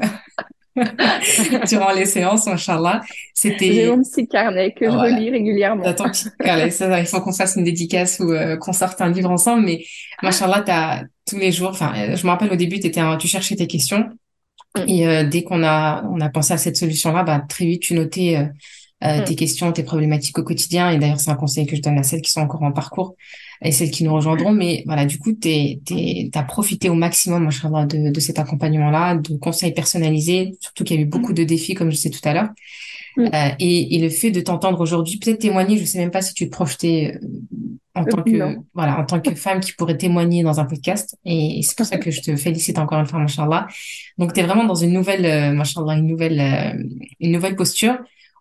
durant 1.70 1.92
les 1.92 2.06
séances, 2.06 2.48
Inch'Allah. 2.48 3.02
C'était... 3.36 3.72
J'ai 3.72 3.90
mon 3.92 4.02
petit 4.02 4.28
carnet 4.28 4.74
que 4.74 4.86
je 4.86 4.96
relis 4.96 5.30
régulièrement. 5.30 5.84
T'as 5.84 7.00
il 7.00 7.06
faut 7.06 7.22
qu'on 7.22 7.32
fasse 7.32 7.56
une 7.56 7.64
dédicace 7.64 8.20
ou 8.20 8.32
euh, 8.32 8.58
qu'on 8.58 8.74
sorte 8.74 9.00
un 9.02 9.12
livre 9.12 9.30
ensemble, 9.30 9.66
mais 9.66 9.86
Inch'Allah, 10.24 10.64
t'as 10.66 11.04
tous 11.28 11.38
les 11.38 11.52
jours, 11.52 11.70
enfin, 11.70 11.94
je 12.16 12.26
me 12.26 12.32
rappelle 12.32 12.52
au 12.52 12.56
début, 12.56 12.80
tu 12.80 13.28
cherchais 13.28 13.56
tes 13.56 13.68
questions. 13.68 14.10
Mm. 14.76 14.84
Et 14.88 15.08
euh, 15.08 15.24
dès 15.24 15.44
qu'on 15.44 15.64
a 15.64 16.04
on 16.12 16.20
a 16.22 16.30
pensé 16.30 16.54
à 16.54 16.58
cette 16.58 16.78
solution-là, 16.78 17.24
bah 17.24 17.44
très 17.48 17.66
vite 17.66 17.84
tu 17.84 17.94
notais 17.94 18.50
mm. 19.02 19.24
tes 19.26 19.36
questions, 19.36 19.72
tes 19.72 19.84
problématiques 19.84 20.38
au 20.38 20.44
quotidien. 20.44 20.90
Et 20.90 20.98
d'ailleurs, 20.98 21.20
c'est 21.20 21.32
un 21.32 21.36
conseil 21.36 21.66
que 21.66 21.76
je 21.76 21.82
donne 21.82 21.98
à 21.98 22.04
celles 22.04 22.22
qui 22.22 22.32
sont 22.32 22.42
encore 22.42 22.64
en 22.64 22.72
parcours 22.72 23.16
et 23.62 23.72
celles 23.72 23.92
qui 23.92 24.04
nous 24.04 24.14
rejoindront. 24.14 24.52
Mais 24.52 24.84
voilà, 24.86 25.06
du 25.06 25.20
coup, 25.20 25.34
t'es, 25.34 25.80
t'es, 25.86 26.30
t'as 26.32 26.44
profité 26.44 26.90
au 26.90 26.96
maximum, 26.96 27.48
de, 27.48 28.12
de 28.12 28.20
cet 28.20 28.40
accompagnement-là, 28.40 29.16
de 29.16 29.38
conseils 29.38 29.74
personnalisés, 29.74 30.54
surtout 30.60 30.84
qu'il 30.84 30.98
y 30.98 31.00
a 31.00 31.02
eu 31.04 31.08
beaucoup 31.08 31.34
de 31.34 31.44
défis, 31.44 31.74
comme 31.74 31.92
je 31.92 31.98
sais 31.98 32.10
tout 32.10 32.28
à 32.28 32.34
l'heure. 32.34 32.50
Mm. 33.18 33.26
Euh, 33.34 33.50
et, 33.60 33.96
et, 33.96 34.00
le 34.00 34.10
fait 34.10 34.32
de 34.32 34.42
t'entendre 34.42 34.80
aujourd'hui, 34.82 35.18
peut-être 35.18 35.40
témoigner, 35.40 35.78
je 35.78 35.86
sais 35.86 36.00
même 36.00 36.12
pas 36.12 36.22
si 36.22 36.34
tu 36.34 36.46
te 36.46 36.52
projetais 36.52 37.16
euh, 37.16 37.28
en 38.00 38.06
tant 38.06 38.24
que 38.24 38.58
voilà 38.74 39.00
en 39.00 39.06
tant 39.06 39.20
que 39.20 39.32
femme 39.36 39.60
qui 39.60 39.74
pourrait 39.74 39.98
témoigner 39.98 40.44
dans 40.44 40.60
un 40.60 40.66
podcast 40.66 41.18
et, 41.26 41.62
c'est 41.64 41.76
pour 41.76 41.86
ça 41.86 41.98
que 41.98 42.12
je 42.12 42.22
te 42.22 42.36
félicite 42.36 42.78
encore 42.78 43.00
une 43.00 43.06
fois 43.06 43.20
machallah 43.20 43.68
donc 44.18 44.34
tu 44.34 44.40
es 44.40 44.44
vraiment 44.44 44.66
dans 44.66 44.76
une 44.76 44.94
nouvelle 44.94 45.26
euh, 45.26 45.52
machallah 45.52 45.96
une 45.96 46.08
nouvelle 46.08 46.40
euh, 46.40 46.84
une 47.20 47.32
nouvelle 47.32 47.56
posture 47.56 47.98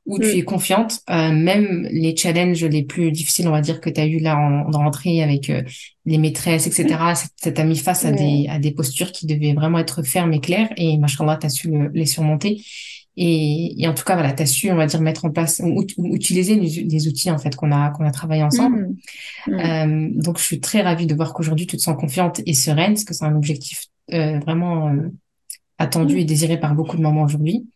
où 0.09 0.19
tu 0.19 0.27
mm. 0.27 0.39
es 0.39 0.43
confiante, 0.43 1.01
euh, 1.11 1.31
même 1.33 1.87
les 1.93 2.17
challenges 2.17 2.65
les 2.65 2.83
plus 2.83 3.13
difficiles, 3.13 3.47
on 3.47 3.53
va 3.53 3.61
dire, 3.61 3.81
que 3.81 3.91
tu 3.91 4.01
as 4.01 4.07
eu 4.07 4.19
là 4.19 4.39
en, 4.39 4.75
en 4.75 4.79
rentrée 4.79 5.23
avec 5.23 5.51
euh, 5.51 5.63
les 6.07 6.17
maîtresses, 6.17 6.67
etc. 6.67 6.87
Mm. 6.87 7.15
Ça 7.37 7.53
t'a 7.53 7.65
mis 7.65 7.77
face 7.77 8.07
à, 8.07 8.11
des, 8.11 8.47
à 8.49 8.59
des 8.59 8.73
postures 8.73 9.13
qui 9.13 9.27
devaient 9.27 9.53
vraiment 9.53 9.79
être 9.79 10.03
fermes 10.03 10.33
et 10.33 10.41
claires 10.41 10.71
et 10.79 10.97
machallah, 10.97 11.37
tu 11.37 11.47
as 11.47 11.51
su 11.51 11.71
les 11.93 12.07
surmonter. 12.07 12.63
Et, 13.19 13.83
et, 13.83 13.87
en 13.87 13.93
tout 13.93 14.05
cas, 14.05 14.15
voilà, 14.15 14.33
tu 14.33 14.43
as 14.43 14.47
su, 14.47 14.71
on 14.71 14.77
va 14.77 14.87
dire, 14.87 15.01
mettre 15.03 15.27
en 15.27 15.31
place, 15.31 15.61
ou, 15.63 15.85
utiliser 16.15 16.55
les, 16.55 17.09
outils 17.09 17.31
en 17.31 17.39
fait 17.39 17.55
qu'on 17.55 17.73
a 17.73 17.91
qu'on 17.91 18.05
a 18.05 18.11
travaillé 18.11 18.43
ensemble. 18.43 18.89
Mm. 19.47 19.53
Euh, 19.53 20.09
donc, 20.15 20.39
je 20.39 20.45
suis 20.45 20.61
très 20.61 20.81
ravie 20.81 21.07
de 21.07 21.15
voir 21.15 21.35
qu'aujourd'hui, 21.35 21.67
tu 21.67 21.77
te 21.77 21.83
sens 21.83 21.97
confiante 21.99 22.41
et 22.47 22.55
sereine, 22.55 22.95
parce 22.95 23.05
que 23.05 23.13
c'est 23.13 23.27
un 23.27 23.37
objectif 23.37 23.87
euh, 24.15 24.39
vraiment 24.39 24.91
attendu 25.77 26.19
et 26.19 26.25
désiré 26.25 26.59
par 26.59 26.75
beaucoup 26.75 26.97
de 26.97 27.03
mamans 27.03 27.25
aujourd'hui. 27.25 27.67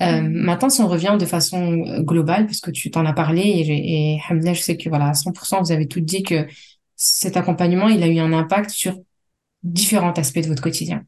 Euh, 0.00 0.22
maintenant, 0.22 0.68
si 0.68 0.80
on 0.80 0.88
revient 0.88 1.16
de 1.18 1.26
façon 1.26 1.84
euh, 1.86 2.02
globale, 2.02 2.46
puisque 2.46 2.72
tu 2.72 2.90
t'en 2.90 3.04
as 3.04 3.12
parlé, 3.12 3.42
et, 3.42 4.14
et 4.14 4.20
Hamza, 4.28 4.54
je 4.54 4.60
sais 4.60 4.76
que 4.76 4.88
voilà, 4.88 5.08
à 5.08 5.14
100%, 5.14 5.60
vous 5.62 5.72
avez 5.72 5.86
tout 5.86 6.00
dit 6.00 6.22
que 6.22 6.46
cet 6.96 7.36
accompagnement, 7.36 7.88
il 7.88 8.02
a 8.02 8.06
eu 8.08 8.18
un 8.18 8.32
impact 8.32 8.70
sur 8.70 8.98
différents 9.62 10.12
aspects 10.12 10.40
de 10.40 10.46
votre 10.46 10.62
quotidien. 10.62 11.04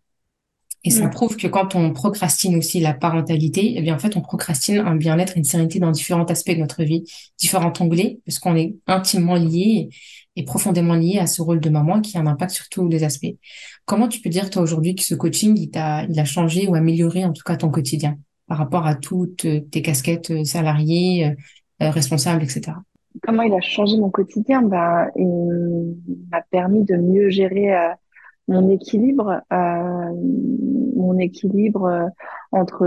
Et 0.87 0.91
ça 0.91 1.09
prouve 1.09 1.37
que 1.37 1.47
quand 1.47 1.75
on 1.75 1.95
procrastine 1.95 2.57
aussi 2.57 2.79
la 2.79 2.93
parentalité, 2.93 3.73
eh 3.75 3.81
bien 3.81 3.95
en 3.95 3.99
fait 3.99 4.19
on 4.19 4.21
procrastine 4.21 4.79
un 4.79 4.95
bien-être 4.97 5.39
une 5.39 5.45
sérénité 5.45 5.79
dans 5.79 5.91
différents 5.91 6.27
aspects 6.27 6.51
de 6.51 6.59
notre 6.59 6.85
vie, 6.85 7.05
différents 7.39 7.73
onglets, 7.81 8.19
parce 8.27 8.39
qu'on 8.39 8.55
est 8.55 8.77
intimement 8.87 9.37
lié 9.37 9.89
et 10.37 10.45
profondément 10.45 10.95
lié 10.95 11.19
à 11.19 11.27
ce 11.27 11.41
rôle 11.41 11.61
de 11.61 11.71
maman 11.71 12.03
qui 12.03 12.19
a 12.19 12.21
un 12.21 12.27
impact 12.27 12.53
sur 12.53 12.69
tous 12.69 12.87
les 12.87 13.03
aspects. 13.03 13.35
Comment 13.87 14.09
tu 14.09 14.21
peux 14.21 14.29
dire 14.29 14.51
toi 14.51 14.61
aujourd'hui 14.61 14.95
que 14.95 15.05
ce 15.05 15.15
coaching 15.15 15.57
il 15.59 15.71
t'a 15.71 16.05
il 16.05 16.21
a 16.21 16.27
changé 16.27 16.69
ou 16.69 16.75
amélioré 16.75 17.25
en 17.25 17.33
tout 17.33 17.43
cas 17.45 17.57
ton 17.57 17.71
quotidien? 17.71 18.19
Par 18.47 18.59
rapport 18.59 18.87
à 18.87 18.95
toutes 18.95 19.47
tes 19.71 19.83
casquettes 19.83 20.31
euh, 20.31 20.45
salariées, 20.45 21.27
euh, 21.27 21.85
euh, 21.85 21.91
responsables, 21.91 22.43
etc. 22.43 22.77
Comment 23.23 23.43
il 23.43 23.55
a 23.55 23.61
changé 23.61 23.97
mon 23.97 24.11
quotidien? 24.11 24.63
Bah, 24.63 25.09
Il 25.17 25.97
m'a 26.31 26.43
permis 26.43 26.85
de 26.85 26.97
mieux 26.97 27.31
gérer 27.31 27.73
mon 28.49 28.69
équilibre, 28.71 29.41
mon 29.51 31.17
équilibre 31.19 32.11
entre 32.51 32.87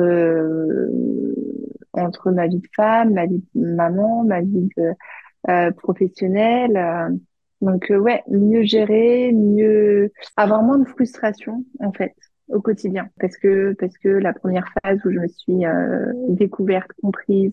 entre 1.94 2.32
ma 2.32 2.48
vie 2.48 2.60
de 2.60 2.68
femme, 2.76 3.14
ma 3.14 3.26
vie 3.26 3.42
de 3.56 3.76
maman, 3.76 4.26
ma 4.26 4.42
vie 4.42 4.68
de, 4.76 5.72
professionnelle. 5.78 7.18
donc 7.62 7.90
ouais, 7.90 8.22
mieux 8.30 8.64
gérer, 8.64 9.32
mieux 9.32 10.12
avoir 10.36 10.62
moins 10.62 10.80
de 10.80 10.88
frustration 10.90 11.64
en 11.80 11.94
fait 11.94 12.16
au 12.50 12.62
quotidien 12.62 13.10
parce 13.20 13.38
que 13.38 13.74
parce 13.74 13.98
que 13.98 14.10
la 14.10 14.34
première 14.34 14.68
phase 14.82 15.00
où 15.06 15.12
je 15.12 15.20
me 15.20 15.28
suis 15.28 15.66
euh, 15.66 16.12
découverte, 16.30 16.92
comprise, 17.02 17.52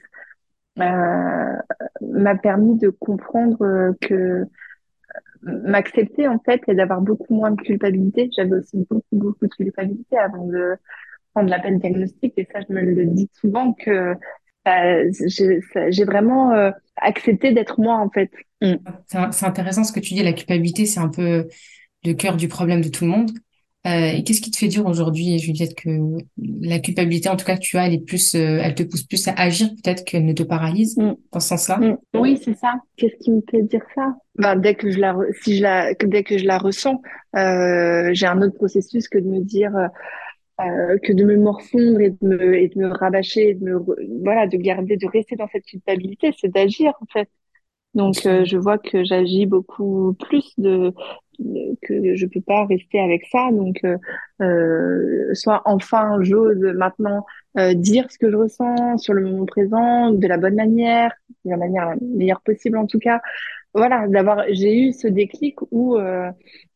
euh, 0.78 1.56
m'a 2.00 2.34
permis 2.36 2.76
de 2.78 2.88
comprendre 2.88 3.94
que 4.00 4.14
euh, 4.14 4.44
m'accepter 5.42 6.26
en 6.26 6.38
fait 6.38 6.62
et 6.68 6.74
d'avoir 6.74 7.00
beaucoup 7.00 7.34
moins 7.34 7.50
de 7.50 7.60
culpabilité. 7.60 8.30
J'avais 8.36 8.56
aussi 8.56 8.78
beaucoup 8.88 9.04
beaucoup 9.12 9.46
de 9.46 9.54
culpabilité 9.54 10.18
avant 10.18 10.46
de 10.46 10.76
prendre 11.32 11.50
l'appel 11.50 11.78
diagnostic 11.78 12.34
et 12.36 12.48
ça 12.52 12.60
je 12.68 12.72
me 12.72 12.80
le 12.80 13.06
dis 13.06 13.28
souvent 13.34 13.72
que 13.72 14.14
j'ai 14.66 16.04
vraiment 16.04 16.52
euh, 16.52 16.70
accepté 16.96 17.52
d'être 17.52 17.80
moi 17.80 17.96
en 17.96 18.10
fait. 18.10 18.30
Mm. 18.62 18.74
C'est 19.06 19.46
intéressant 19.46 19.84
ce 19.84 19.92
que 19.92 20.00
tu 20.00 20.14
dis, 20.14 20.22
la 20.22 20.32
culpabilité 20.32 20.86
c'est 20.86 21.00
un 21.00 21.08
peu 21.08 21.46
le 22.04 22.12
cœur 22.14 22.36
du 22.36 22.48
problème 22.48 22.80
de 22.80 22.88
tout 22.88 23.04
le 23.04 23.10
monde. 23.10 23.30
Euh, 23.86 24.16
et 24.16 24.22
qu'est-ce 24.22 24.40
qui 24.40 24.50
te 24.50 24.56
fait 24.56 24.68
dire 24.68 24.86
aujourd'hui, 24.86 25.38
Juliette, 25.38 25.74
que 25.74 25.90
la 26.38 26.78
culpabilité, 26.78 27.28
en 27.28 27.36
tout 27.36 27.44
cas, 27.44 27.56
que 27.56 27.60
tu 27.60 27.76
as, 27.76 27.86
elle 27.86 27.94
est 27.94 28.04
plus, 28.04 28.34
euh, 28.34 28.60
elle 28.62 28.74
te 28.74 28.82
pousse 28.82 29.02
plus 29.02 29.28
à 29.28 29.32
agir, 29.32 29.68
peut-être 29.82 30.04
qu'elle 30.04 30.24
ne 30.24 30.32
te 30.32 30.42
paralyse 30.42 30.96
mm. 30.96 31.14
dans 31.32 31.40
ce 31.40 31.48
sens-là? 31.48 31.76
Mm. 31.78 31.98
Oui, 32.14 32.40
c'est 32.42 32.56
ça. 32.56 32.74
Qu'est-ce 32.96 33.16
qui 33.22 33.30
me 33.30 33.42
fait 33.50 33.62
dire 33.62 33.84
ça? 33.94 34.14
Ben, 34.36 34.56
dès 34.56 34.74
que 34.74 34.90
je 34.90 34.98
la, 34.98 35.14
si 35.42 35.58
je 35.58 35.62
la, 35.62 35.92
dès 35.94 36.22
que 36.22 36.38
je 36.38 36.46
la 36.46 36.58
ressens, 36.58 37.02
euh, 37.36 38.10
j'ai 38.12 38.26
un 38.26 38.40
autre 38.40 38.54
processus 38.54 39.08
que 39.08 39.18
de 39.18 39.26
me 39.26 39.40
dire. 39.40 39.72
Euh, 40.60 40.98
que 41.02 41.12
de 41.12 41.24
me 41.24 41.36
morfondre 41.36 42.00
et 42.00 42.10
de 42.10 42.16
me, 42.22 42.54
et 42.54 42.68
de 42.68 42.78
me 42.78 42.86
rabâcher, 42.86 43.50
et 43.50 43.54
de 43.54 43.64
me, 43.64 43.84
voilà, 44.22 44.46
de 44.46 44.56
garder, 44.56 44.96
de 44.96 45.06
rester 45.08 45.34
dans 45.34 45.48
cette 45.48 45.64
culpabilité, 45.64 46.30
c'est 46.40 46.46
d'agir 46.46 46.92
en 47.00 47.06
fait. 47.12 47.28
Donc 47.94 48.26
euh, 48.26 48.44
je 48.44 48.56
vois 48.56 48.78
que 48.78 49.04
j'agis 49.04 49.46
beaucoup 49.46 50.14
plus 50.18 50.52
de, 50.58 50.92
que 51.82 52.16
je 52.16 52.26
peux 52.26 52.40
pas 52.40 52.66
rester 52.66 52.98
avec 52.98 53.24
ça. 53.26 53.50
Donc 53.52 53.80
euh, 53.84 53.96
euh 54.40 55.34
soit 55.34 55.62
enfin 55.64 56.18
j'ose 56.22 56.60
maintenant 56.76 57.24
euh, 57.58 57.74
dire 57.74 58.10
ce 58.10 58.18
que 58.18 58.30
je 58.30 58.36
ressens 58.36 58.98
sur 58.98 59.14
le 59.14 59.24
moment 59.24 59.46
présent 59.46 60.10
de 60.10 60.26
la 60.26 60.38
bonne 60.38 60.56
manière, 60.56 61.12
de 61.44 61.50
la 61.50 61.56
manière 61.56 61.90
la 61.90 61.96
meilleure 62.00 62.40
possible 62.42 62.78
en 62.78 62.86
tout 62.86 62.98
cas. 62.98 63.20
Voilà, 63.74 64.06
d'avoir 64.08 64.44
j'ai 64.50 64.78
eu 64.78 64.92
ce 64.92 65.08
déclic 65.08 65.56
où 65.72 65.96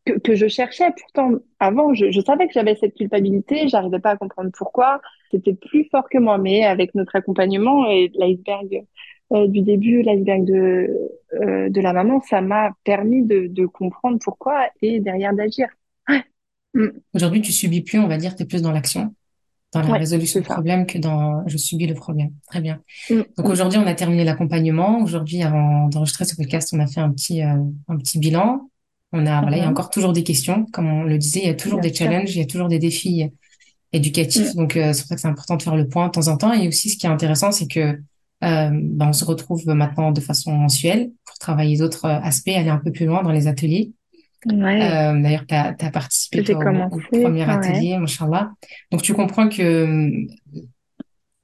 que, 0.05 0.19
que, 0.19 0.35
je 0.35 0.49
cherchais. 0.49 0.91
Pourtant, 1.01 1.39
avant, 1.61 1.95
je, 1.95 2.11
je 2.11 2.21
savais 2.21 2.49
que 2.49 2.53
j'avais 2.53 2.75
cette 2.75 2.95
culpabilité, 2.95 3.69
j'arrivais 3.69 4.01
pas 4.01 4.11
à 4.13 4.17
comprendre 4.17 4.51
pourquoi. 4.57 5.01
C'était 5.31 5.55
plus 5.55 5.85
fort 5.91 6.09
que 6.11 6.19
moi, 6.19 6.39
mais 6.39 6.65
avec 6.65 6.95
notre 6.97 7.15
accompagnement 7.15 7.89
et 7.89 8.11
l'iceberg 8.15 8.85
euh, 9.33 9.47
du 9.49 9.61
début, 9.63 10.03
l'iceberg 10.03 10.45
de, 10.45 10.89
euh, 11.35 11.69
de 11.69 11.81
la 11.81 11.93
maman, 11.93 12.21
ça 12.29 12.41
m'a 12.41 12.73
permis 12.85 13.25
de, 13.25 13.47
de 13.49 13.67
comprendre 13.67 14.19
pourquoi 14.23 14.69
et 14.83 15.01
derrière 15.01 15.35
d'agir. 15.35 15.69
Mm. 16.75 16.87
Aujourd'hui, 17.15 17.41
tu 17.43 17.53
subis 17.53 17.83
plus, 17.83 17.99
on 17.99 18.09
va 18.09 18.17
dire, 18.19 18.35
tu 18.37 18.43
es 18.43 18.47
plus 18.47 18.63
dans 18.63 18.73
l'action, 18.73 19.15
dans 19.73 19.81
la 19.83 19.91
Ouais, 19.91 19.99
résolution 19.99 20.43
ça. 20.43 20.55
problème 20.55 20.87
que 20.87 20.99
dans 20.99 21.47
je 21.47 21.57
subis 21.57 21.87
le 21.87 21.95
problème. 21.95 22.31
Très 22.49 22.61
bien. 22.61 22.81
Mm, 23.11 23.23
Donc 23.37 23.47
mm. 23.49 23.51
aujourd'hui, 23.51 23.79
on 23.79 23.87
a 23.87 23.95
terminé 23.95 24.25
l'accompagnement. 24.25 25.01
Aujourd'hui, 25.03 25.43
avant 25.43 25.89
d'enregistrer 25.89 26.25
ce 26.25 26.37
podcast, 26.37 26.71
on 26.75 26.81
a 26.81 26.87
fait 26.87 27.01
un 27.01 27.11
petit, 27.11 27.43
euh, 27.43 27.55
un 27.89 27.97
petit 27.97 28.19
bilan. 28.19 28.69
On 29.13 29.25
a, 29.27 29.41
voilà, 29.41 29.57
il 29.57 29.61
y 29.61 29.63
a 29.63 29.67
Mhm. 29.67 29.71
encore 29.73 29.89
toujours 29.91 30.13
des 30.13 30.23
questions. 30.23 30.67
Comme 30.73 30.87
on 30.87 31.03
le 31.05 31.17
disait, 31.17 31.41
il 31.41 31.47
y 31.47 31.51
a 31.51 31.55
toujours 31.55 31.81
Bien 31.81 31.89
des 31.91 31.95
sûr. 31.97 32.07
challenges, 32.07 32.35
il 32.37 32.39
y 32.41 32.43
a 32.43 32.47
toujours 32.47 32.69
des 32.69 32.79
défis 32.79 33.31
éducatifs. 33.93 34.55
Mm. 34.55 34.57
Donc, 34.59 34.77
euh, 34.77 34.93
c'est 34.93 35.01
pour 35.03 35.09
ça 35.09 35.15
que 35.15 35.21
c'est 35.23 35.29
important 35.29 35.57
de 35.57 35.63
faire 35.63 35.77
le 35.77 35.89
point 35.89 36.07
de 36.09 36.13
temps 36.13 36.29
en 36.29 36.37
temps. 36.37 36.53
Et 36.53 36.69
aussi, 36.69 36.91
ce 36.91 36.99
qui 36.99 37.07
est 37.07 37.11
intéressant, 37.11 37.51
c'est 37.51 37.67
que, 37.69 37.99
euh, 38.45 38.71
ben, 38.73 39.09
on 39.09 39.13
se 39.13 39.25
retrouve 39.25 39.67
maintenant 39.67 40.13
de 40.13 40.21
façon 40.21 40.53
mensuelle 40.53 41.11
pour 41.25 41.39
travailler 41.39 41.79
d'autres 41.79 42.05
euh, 42.05 42.21
aspects, 42.21 42.49
aller 42.49 42.69
un 42.69 42.79
peu 42.79 42.93
plus 42.93 43.07
loin 43.07 43.23
dans 43.23 43.33
les 43.33 43.47
ateliers. 43.47 43.93
Ouais, 44.47 44.81
Euh, 44.83 45.21
d'ailleurs, 45.21 45.45
tu 45.49 45.55
as, 45.55 45.91
participé, 45.91 46.45
toi, 46.45 46.57
au, 46.57 46.99
premier 47.11 47.45
Ouais. 47.45 47.51
atelier, 47.51 47.99
machallah. 47.99 48.53
Donc, 48.93 49.03
tu 49.03 49.13
comprends 49.13 49.49
que 49.49 50.11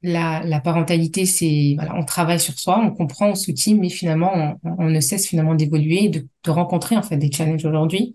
la, 0.03 0.43
la 0.45 0.61
parentalité, 0.61 1.27
c'est, 1.27 1.73
voilà, 1.77 1.97
on 1.97 2.05
travaille 2.05 2.39
sur 2.39 2.59
soi, 2.59 2.81
on 2.81 2.93
comprend, 2.93 3.31
on 3.31 3.35
s'outille, 3.35 3.75
mais 3.75 3.89
finalement, 3.89 4.59
on, 4.63 4.77
on 4.79 4.91
ne 4.91 5.01
cesse 5.01 5.27
finalement 5.27 5.55
d'évoluer, 5.55 6.09
de, 6.09 6.27
de 6.45 6.51
rencontrer 6.51 6.97
en 6.97 7.03
fait 7.03 7.17
des 7.17 7.33
challenges 7.33 7.65
aujourd'hui. 7.65 8.15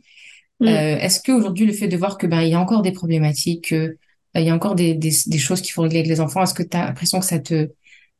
Mm. 0.59 0.67
Euh, 0.67 0.97
est-ce 0.99 1.21
qu'aujourd'hui, 1.21 1.65
le 1.65 1.73
fait 1.73 1.87
de 1.87 1.97
voir 1.97 2.17
que 2.17 2.27
ben 2.27 2.41
il 2.41 2.49
y 2.49 2.53
a 2.53 2.59
encore 2.59 2.81
des 2.81 2.91
problématiques, 2.91 3.69
que 3.69 3.75
euh, 3.75 3.97
il 4.35 4.43
y 4.43 4.49
a 4.49 4.55
encore 4.55 4.75
des, 4.75 4.93
des, 4.93 5.11
des 5.25 5.37
choses 5.37 5.61
qu'il 5.61 5.71
faut 5.73 5.81
régler 5.81 5.99
avec 5.99 6.09
les 6.09 6.21
enfants, 6.21 6.43
est-ce 6.43 6.53
que 6.53 6.63
tu 6.63 6.77
as 6.77 6.85
l'impression 6.85 7.19
que 7.19 7.25
ça 7.25 7.39
te 7.39 7.69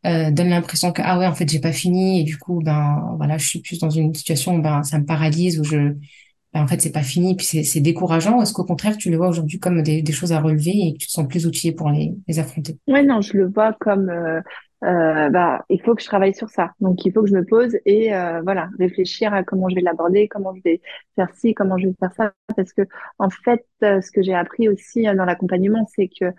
euh, 0.06 0.32
donne 0.32 0.50
l'impression 0.50 0.92
que 0.92 1.02
ah 1.04 1.20
ouais 1.20 1.28
en 1.28 1.34
fait 1.36 1.50
j'ai 1.50 1.60
pas 1.60 1.72
fini 1.72 2.22
et 2.22 2.24
du 2.24 2.38
coup 2.38 2.62
ben 2.64 3.16
voilà 3.18 3.38
je 3.38 3.48
suis 3.48 3.62
plus 3.62 3.80
dans 3.80 3.90
une 3.90 4.14
situation 4.14 4.56
où 4.56 4.62
ben 4.62 4.84
ça 4.84 5.00
me 5.00 5.06
paralyse 5.06 5.60
où 5.60 5.64
je 5.64 5.78
ben, 6.54 6.64
en 6.64 6.68
fait 6.68 6.82
c'est 6.82 6.92
pas 6.92 7.04
fini 7.04 7.36
puis 7.36 7.46
c'est 7.46 7.64
c'est 7.64 7.82
décourageant 7.82 8.40
ou 8.40 8.42
est-ce 8.42 8.54
qu'au 8.54 8.66
contraire 8.66 8.98
tu 8.98 9.12
le 9.12 9.18
vois 9.18 9.28
aujourd'hui 9.30 9.60
comme 9.60 9.84
des, 9.84 10.02
des 10.02 10.12
choses 10.14 10.32
à 10.32 10.40
relever 10.40 10.72
et 10.72 10.94
que 10.94 11.00
tu 11.00 11.08
te 11.08 11.12
sens 11.12 11.28
plus 11.28 11.46
outillé 11.46 11.74
pour 11.74 11.90
les, 11.90 12.14
les 12.28 12.40
affronter? 12.40 12.78
Ouais, 12.88 13.04
non, 13.04 13.22
je 13.22 13.38
le 13.38 13.48
vois 13.48 13.74
comme 13.74 14.10
euh, 14.10 14.42
euh, 14.84 15.30
bah, 15.30 15.66
il 15.70 15.82
faut 15.82 15.94
que 15.94 16.02
je 16.02 16.08
travaille 16.08 16.34
sur 16.34 16.50
ça. 16.50 16.72
Donc, 16.80 17.06
il 17.06 17.12
faut 17.12 17.22
que 17.22 17.28
je 17.28 17.36
me 17.36 17.46
pose 17.46 17.78
et 17.86 18.14
euh, 18.14 18.42
voilà, 18.42 18.70
réfléchir 18.80 19.34
à 19.34 19.44
comment 19.44 19.68
je 19.70 19.76
vais 19.76 19.82
l'aborder, 19.82 20.28
comment 20.28 20.56
je 20.56 20.62
vais 20.64 20.82
faire 21.16 21.30
ci, 21.36 21.54
comment 21.54 21.78
je 21.78 21.88
vais 21.88 21.96
faire 22.00 22.14
ça. 22.14 22.32
Parce 22.56 22.72
que 22.74 22.84
en 23.18 23.30
fait, 23.30 23.66
euh, 23.84 24.00
ce 24.02 24.10
que 24.12 24.22
j'ai 24.22 24.34
appris 24.34 24.70
aussi 24.70 25.04
dans 25.04 25.26
l'accompagnement, 25.26 25.86
c'est 25.94 26.08
que 26.08 26.32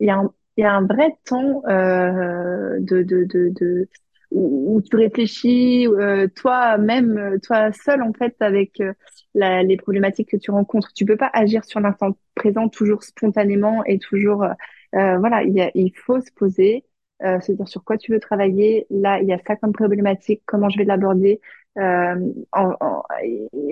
il 0.00 0.06
y 0.06 0.10
a 0.10 0.16
un, 0.16 0.32
il 0.58 0.62
y 0.62 0.64
a 0.66 0.74
un 0.74 0.86
vrai 0.86 1.16
temps 1.26 1.62
euh, 1.68 2.78
de, 2.80 3.02
de, 3.04 3.24
de, 3.24 3.50
de 3.60 3.88
où, 4.32 4.76
où 4.76 4.82
tu 4.82 4.96
réfléchis 4.96 5.88
euh, 5.88 6.28
toi-même, 6.36 7.18
euh, 7.18 7.38
toi 7.40 7.72
seul 7.72 8.02
en 8.02 8.12
fait 8.14 8.36
avec 8.40 8.80
euh, 8.80 8.92
la- 9.34 9.62
les 9.64 9.78
problématiques 9.78 10.30
que 10.30 10.36
tu 10.38 10.50
rencontres. 10.52 10.92
Tu 10.94 11.06
peux 11.06 11.16
pas 11.18 11.30
agir 11.34 11.64
sur 11.64 11.80
l'instant 11.80 12.18
présent 12.36 12.68
toujours 12.70 13.04
spontanément 13.04 13.84
et 13.86 13.98
toujours 14.00 14.44
euh, 14.44 15.18
voilà, 15.18 15.42
il 15.44 15.54
y 15.54 15.60
a, 15.62 15.70
il 15.74 15.92
faut 15.96 16.20
se 16.20 16.32
poser, 16.32 16.84
euh, 17.22 17.40
se 17.40 17.52
dire 17.52 17.68
sur 17.68 17.84
quoi 17.84 17.98
tu 17.98 18.12
veux 18.12 18.20
travailler. 18.20 18.86
Là, 18.90 19.20
il 19.20 19.28
y 19.28 19.32
a 19.32 19.38
ça 19.46 19.56
comme 19.56 19.72
problématique, 19.72 20.42
comment 20.46 20.70
je 20.70 20.78
vais 20.78 20.84
l'aborder. 20.84 21.40
Euh, 21.78 22.16
en, 22.52 22.74
en- 22.80 23.02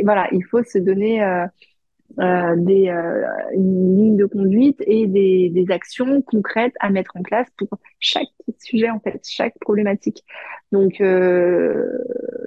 voilà, 0.05 0.29
il 0.33 0.45
faut 0.45 0.63
se 0.63 0.79
donner 0.79 1.23
euh, 1.23 1.47
euh, 2.19 2.57
des, 2.57 2.89
euh, 2.89 3.27
une 3.53 3.97
ligne 3.97 4.17
de 4.17 4.27
conduite 4.27 4.83
et 4.87 5.07
des, 5.07 5.51
des 5.51 5.71
actions 5.71 6.23
concrètes 6.23 6.75
à 6.81 6.91
mettre 6.91 7.13
en 7.17 7.23
place 7.23 7.47
pour 7.57 7.69
chaque 8.01 8.29
sujet, 8.59 8.91
en 8.91 9.01
fait, 9.01 9.21
chaque 9.29 9.59
problématique. 9.61 10.25
Donc, 10.73 11.01
euh, 11.01 11.87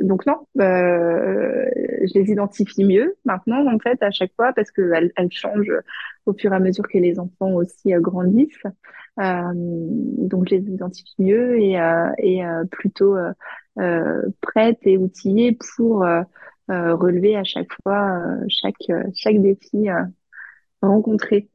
donc 0.02 0.26
non, 0.26 0.48
euh, 0.60 1.66
je 2.02 2.20
les 2.20 2.32
identifie 2.32 2.84
mieux 2.84 3.16
maintenant, 3.26 3.66
en 3.72 3.80
fait, 3.80 4.02
à 4.02 4.12
chaque 4.12 4.32
fois, 4.36 4.54
parce 4.54 4.72
qu'elles 4.72 5.12
elles 5.16 5.32
changent 5.32 5.80
au 6.26 6.34
fur 6.34 6.52
et 6.52 6.56
à 6.56 6.60
mesure 6.60 6.88
que 6.88 6.98
les 6.98 7.20
enfants 7.20 7.54
aussi 7.54 7.94
euh, 7.94 8.00
grandissent. 8.00 8.64
Euh, 9.20 9.54
donc, 9.54 10.50
je 10.50 10.56
les 10.56 10.64
identifie 10.64 11.16
mieux 11.20 11.60
et, 11.60 11.78
et 12.18 12.42
plutôt 12.72 13.16
prêtes 14.42 14.80
et 14.84 14.98
outillées 14.98 15.58
pour... 15.76 16.06
euh, 16.70 16.96
relever 16.96 17.36
à 17.36 17.44
chaque 17.44 17.70
fois 17.84 18.12
euh, 18.18 18.46
chaque 18.50 18.76
euh, 18.90 19.04
chaque 19.16 19.42
défi 19.42 19.88
rencontré. 20.82 21.50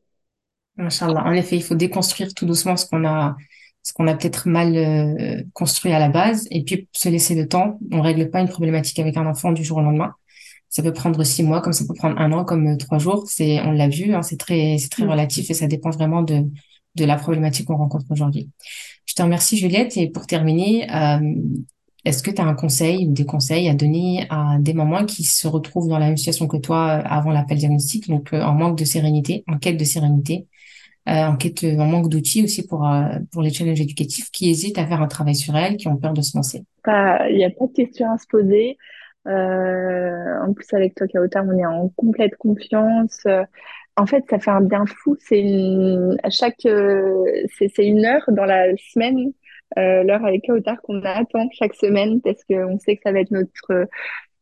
Inch'Allah. 0.78 1.24
En 1.24 1.32
effet, 1.32 1.56
il 1.56 1.62
faut 1.62 1.74
déconstruire 1.76 2.34
tout 2.34 2.46
doucement 2.46 2.76
ce 2.76 2.86
qu'on 2.86 3.06
a, 3.06 3.36
ce 3.82 3.92
qu'on 3.92 4.06
a 4.08 4.14
peut-être 4.14 4.48
mal 4.48 4.76
euh, 4.76 5.42
construit 5.52 5.92
à 5.92 5.98
la 5.98 6.08
base, 6.08 6.46
et 6.50 6.64
puis 6.64 6.88
se 6.92 7.08
laisser 7.08 7.34
le 7.34 7.46
temps. 7.48 7.78
On 7.92 8.00
règle 8.00 8.28
pas 8.30 8.40
une 8.40 8.48
problématique 8.48 8.98
avec 8.98 9.16
un 9.16 9.26
enfant 9.26 9.52
du 9.52 9.62
jour 9.64 9.78
au 9.78 9.82
lendemain. 9.82 10.14
Ça 10.68 10.82
peut 10.82 10.92
prendre 10.92 11.22
six 11.22 11.44
mois, 11.44 11.60
comme 11.62 11.72
ça 11.72 11.84
peut 11.86 11.94
prendre 11.94 12.18
un 12.20 12.32
an, 12.32 12.44
comme 12.44 12.66
euh, 12.66 12.76
trois 12.76 12.98
jours. 12.98 13.24
C'est, 13.28 13.60
on 13.60 13.70
l'a 13.70 13.88
vu, 13.88 14.12
hein, 14.14 14.22
c'est 14.22 14.36
très, 14.38 14.76
c'est 14.78 14.88
très 14.88 15.04
Mm. 15.04 15.10
relatif 15.10 15.50
et 15.50 15.54
ça 15.54 15.66
dépend 15.66 15.90
vraiment 15.90 16.22
de 16.22 16.44
de 16.96 17.04
la 17.04 17.16
problématique 17.16 17.66
qu'on 17.66 17.76
rencontre 17.76 18.06
aujourd'hui. 18.10 18.50
Je 19.04 19.14
te 19.14 19.22
remercie, 19.22 19.56
Juliette. 19.58 19.96
Et 19.96 20.08
pour 20.10 20.28
terminer, 20.28 20.88
euh, 20.94 21.18
est-ce 22.04 22.22
que 22.22 22.30
tu 22.30 22.40
as 22.40 22.44
un 22.44 22.54
conseil 22.54 23.06
ou 23.08 23.12
des 23.12 23.24
conseils 23.24 23.68
à 23.68 23.74
donner 23.74 24.26
à 24.28 24.56
des 24.60 24.74
mamans 24.74 25.06
qui 25.06 25.24
se 25.24 25.48
retrouvent 25.48 25.88
dans 25.88 25.98
la 25.98 26.06
même 26.06 26.16
situation 26.18 26.46
que 26.46 26.58
toi 26.58 26.98
euh, 26.98 27.02
avant 27.06 27.30
l'appel 27.30 27.58
diagnostic, 27.58 28.08
donc 28.08 28.32
euh, 28.32 28.42
en 28.42 28.52
manque 28.52 28.78
de 28.78 28.84
sérénité, 28.84 29.44
en 29.48 29.58
quête 29.58 29.78
de 29.78 29.84
sérénité? 29.84 30.46
euh, 31.06 31.26
en 31.26 31.36
quête, 31.36 31.62
en 31.64 31.84
manque 31.84 32.08
d'outils 32.08 32.44
aussi 32.44 32.66
pour, 32.66 32.88
pour 33.30 33.42
les 33.42 33.50
challenges 33.50 33.80
éducatifs, 33.80 34.30
qui 34.30 34.48
hésitent 34.48 34.78
à 34.78 34.86
faire 34.86 35.02
un 35.02 35.06
travail 35.06 35.34
sur 35.34 35.54
elles, 35.54 35.76
qui 35.76 35.86
ont 35.86 35.96
peur 35.96 36.14
de 36.14 36.22
se 36.22 36.34
lancer? 36.34 36.64
Il 36.86 37.36
n'y 37.36 37.44
a 37.44 37.50
pas 37.50 37.66
de 37.66 37.72
questions 37.72 38.10
à 38.10 38.16
se 38.16 38.26
poser. 38.26 38.78
En 39.26 40.52
plus, 40.54 40.66
avec 40.72 40.94
toi, 40.94 41.06
Kautar, 41.06 41.44
on 41.46 41.58
est 41.58 41.66
en 41.66 41.90
complète 41.90 42.36
confiance. 42.36 43.26
En 43.96 44.06
fait, 44.06 44.24
ça 44.30 44.38
fait 44.38 44.50
un 44.50 44.62
bien 44.62 44.86
fou. 44.86 45.14
C'est 45.20 45.44
chaque, 46.30 46.62
c'est, 46.62 47.86
une 47.86 48.06
heure 48.06 48.24
dans 48.28 48.46
la 48.46 48.74
semaine, 48.76 49.34
l'heure 49.76 50.24
avec 50.24 50.44
Kautar 50.46 50.80
qu'on 50.82 51.02
attend 51.02 51.48
chaque 51.52 51.74
semaine 51.74 52.20
parce 52.20 52.42
qu'on 52.44 52.78
sait 52.78 52.96
que 52.96 53.02
ça 53.04 53.12
va 53.12 53.20
être 53.20 53.30
notre 53.30 53.88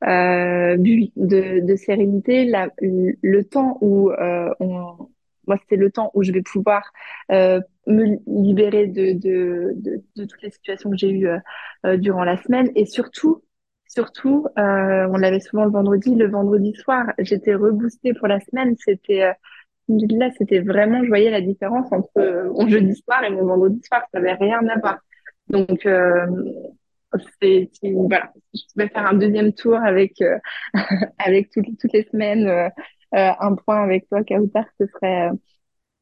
euh, 0.06 0.76
but 0.76 1.12
de, 1.16 1.60
de 1.60 1.76
sérénité, 1.76 2.44
la, 2.44 2.68
le 2.80 3.42
temps 3.42 3.78
où 3.80 4.10
euh, 4.10 4.52
on, 4.60 5.08
moi 5.46 5.56
c'est 5.68 5.76
le 5.76 5.90
temps 5.90 6.10
où 6.14 6.22
je 6.22 6.32
vais 6.32 6.42
pouvoir 6.42 6.82
euh, 7.30 7.60
me 7.86 8.18
libérer 8.26 8.86
de, 8.86 9.12
de, 9.12 9.74
de, 9.76 10.24
toutes 10.24 10.42
les 10.42 10.50
situations 10.50 10.90
que 10.90 10.96
j'ai 10.96 11.10
eues 11.10 11.28
euh, 11.28 11.38
euh, 11.86 11.96
durant 11.96 12.24
la 12.24 12.36
semaine. 12.42 12.70
Et 12.74 12.86
surtout 12.86 13.42
surtout 13.88 14.46
euh, 14.58 15.06
on 15.12 15.16
l'avait 15.18 15.40
souvent 15.40 15.64
le 15.66 15.70
vendredi 15.70 16.14
le 16.14 16.26
vendredi 16.28 16.74
soir 16.74 17.04
j'étais 17.18 17.54
reboostée 17.54 18.14
pour 18.14 18.26
la 18.28 18.40
semaine. 18.40 18.74
C'était 18.78 19.22
euh, 19.22 19.32
là 19.88 20.30
c'était 20.38 20.60
vraiment 20.60 21.02
je 21.04 21.08
voyais 21.08 21.30
la 21.30 21.40
différence 21.40 21.92
entre 21.92 22.10
euh, 22.18 22.50
mon 22.52 22.68
jeudi 22.68 22.94
soir 22.96 23.22
et 23.24 23.30
mon 23.30 23.44
vendredi 23.46 23.80
soir. 23.86 24.02
Ça 24.12 24.18
avait 24.18 24.34
rien 24.34 24.66
à 24.68 24.78
voir 24.80 24.98
donc 25.52 25.86
euh, 25.86 26.26
c'est, 27.40 27.70
voilà, 27.82 28.32
je 28.54 28.60
pouvais 28.72 28.88
faire 28.88 29.06
un 29.06 29.14
deuxième 29.14 29.52
tour 29.52 29.76
avec 29.76 30.20
euh, 30.22 30.38
avec 31.18 31.50
toutes, 31.50 31.66
toutes 31.78 31.92
les 31.92 32.08
semaines 32.10 32.48
euh, 32.48 32.68
un 33.12 33.54
point 33.54 33.82
avec 33.82 34.08
toi, 34.08 34.24
Kautar, 34.24 34.64
ce 34.80 34.86
serait 34.86 35.30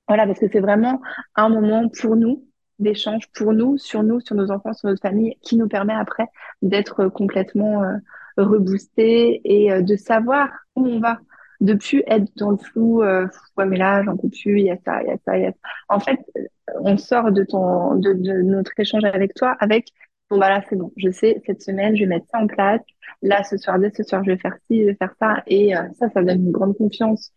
voilà 0.09 0.27
parce 0.27 0.39
que 0.39 0.47
c'est 0.51 0.61
vraiment 0.61 1.01
un 1.35 1.49
moment 1.49 1.89
pour 2.01 2.17
nous 2.17 2.47
d'échange 2.79 3.25
pour 3.35 3.53
nous, 3.53 3.77
sur 3.77 4.03
nous, 4.03 4.21
sur 4.21 4.35
nos 4.35 4.51
enfants, 4.51 4.73
sur 4.73 4.89
notre 4.89 5.03
famille, 5.03 5.37
qui 5.43 5.57
nous 5.59 5.69
permet 5.69 5.93
après 5.93 6.25
d'être 6.63 7.09
complètement 7.09 7.83
euh, 7.83 7.97
reboosté 8.39 9.43
et 9.45 9.83
de 9.83 9.97
savoir 9.97 10.49
où 10.77 10.87
on 10.87 10.99
va, 10.99 11.19
de 11.61 11.75
plus 11.75 12.03
être 12.07 12.27
dans 12.37 12.51
le 12.53 12.57
flou. 12.59 13.03
Euh, 13.03 13.27
ouais, 13.57 13.67
mais 13.67 13.77
là, 13.79 14.03
j'en 14.05 14.17
peux 14.17 14.29
plus. 14.29 14.61
Il 14.61 14.67
y 14.67 14.71
a 14.71 14.79
ça, 14.85 15.03
il 15.03 15.09
y 15.09 15.11
a 15.13 15.19
ça, 15.25 15.39
il 15.39 15.43
y 15.45 15.47
a 15.47 15.53
ça. 15.53 15.59
En 15.89 16.01
fait, 16.01 16.19
euh, 16.39 16.43
on 16.81 16.97
sort 16.97 17.33
de 17.33 17.45
ton 17.45 17.97
de, 17.97 18.13
de 18.13 18.43
notre 18.43 18.73
échange 18.79 19.05
avec 19.05 19.35
toi 19.35 19.57
avec 19.61 19.89
bon 20.31 20.39
bah 20.39 20.49
là 20.49 20.63
c'est 20.69 20.77
bon. 20.77 20.93
Je 20.97 21.11
sais 21.11 21.43
cette 21.47 21.63
semaine 21.63 21.97
je 21.97 22.03
vais 22.03 22.07
mettre 22.09 22.27
ça 22.33 22.39
en 22.39 22.47
place. 22.47 22.81
Là 23.23 23.43
ce 23.45 23.57
soir, 23.57 23.79
dès 23.79 23.91
ce 23.91 24.03
soir, 24.05 24.23
je 24.25 24.31
vais 24.31 24.39
faire 24.39 24.57
ci, 24.71 24.81
je 24.83 24.87
vais 24.87 24.95
faire 24.95 25.15
ça 25.21 25.43
et 25.47 25.77
euh, 25.77 25.83
ça, 25.99 26.09
ça 26.11 26.23
donne 26.23 26.47
une 26.47 26.53
grande 26.53 26.77
confiance 26.77 27.33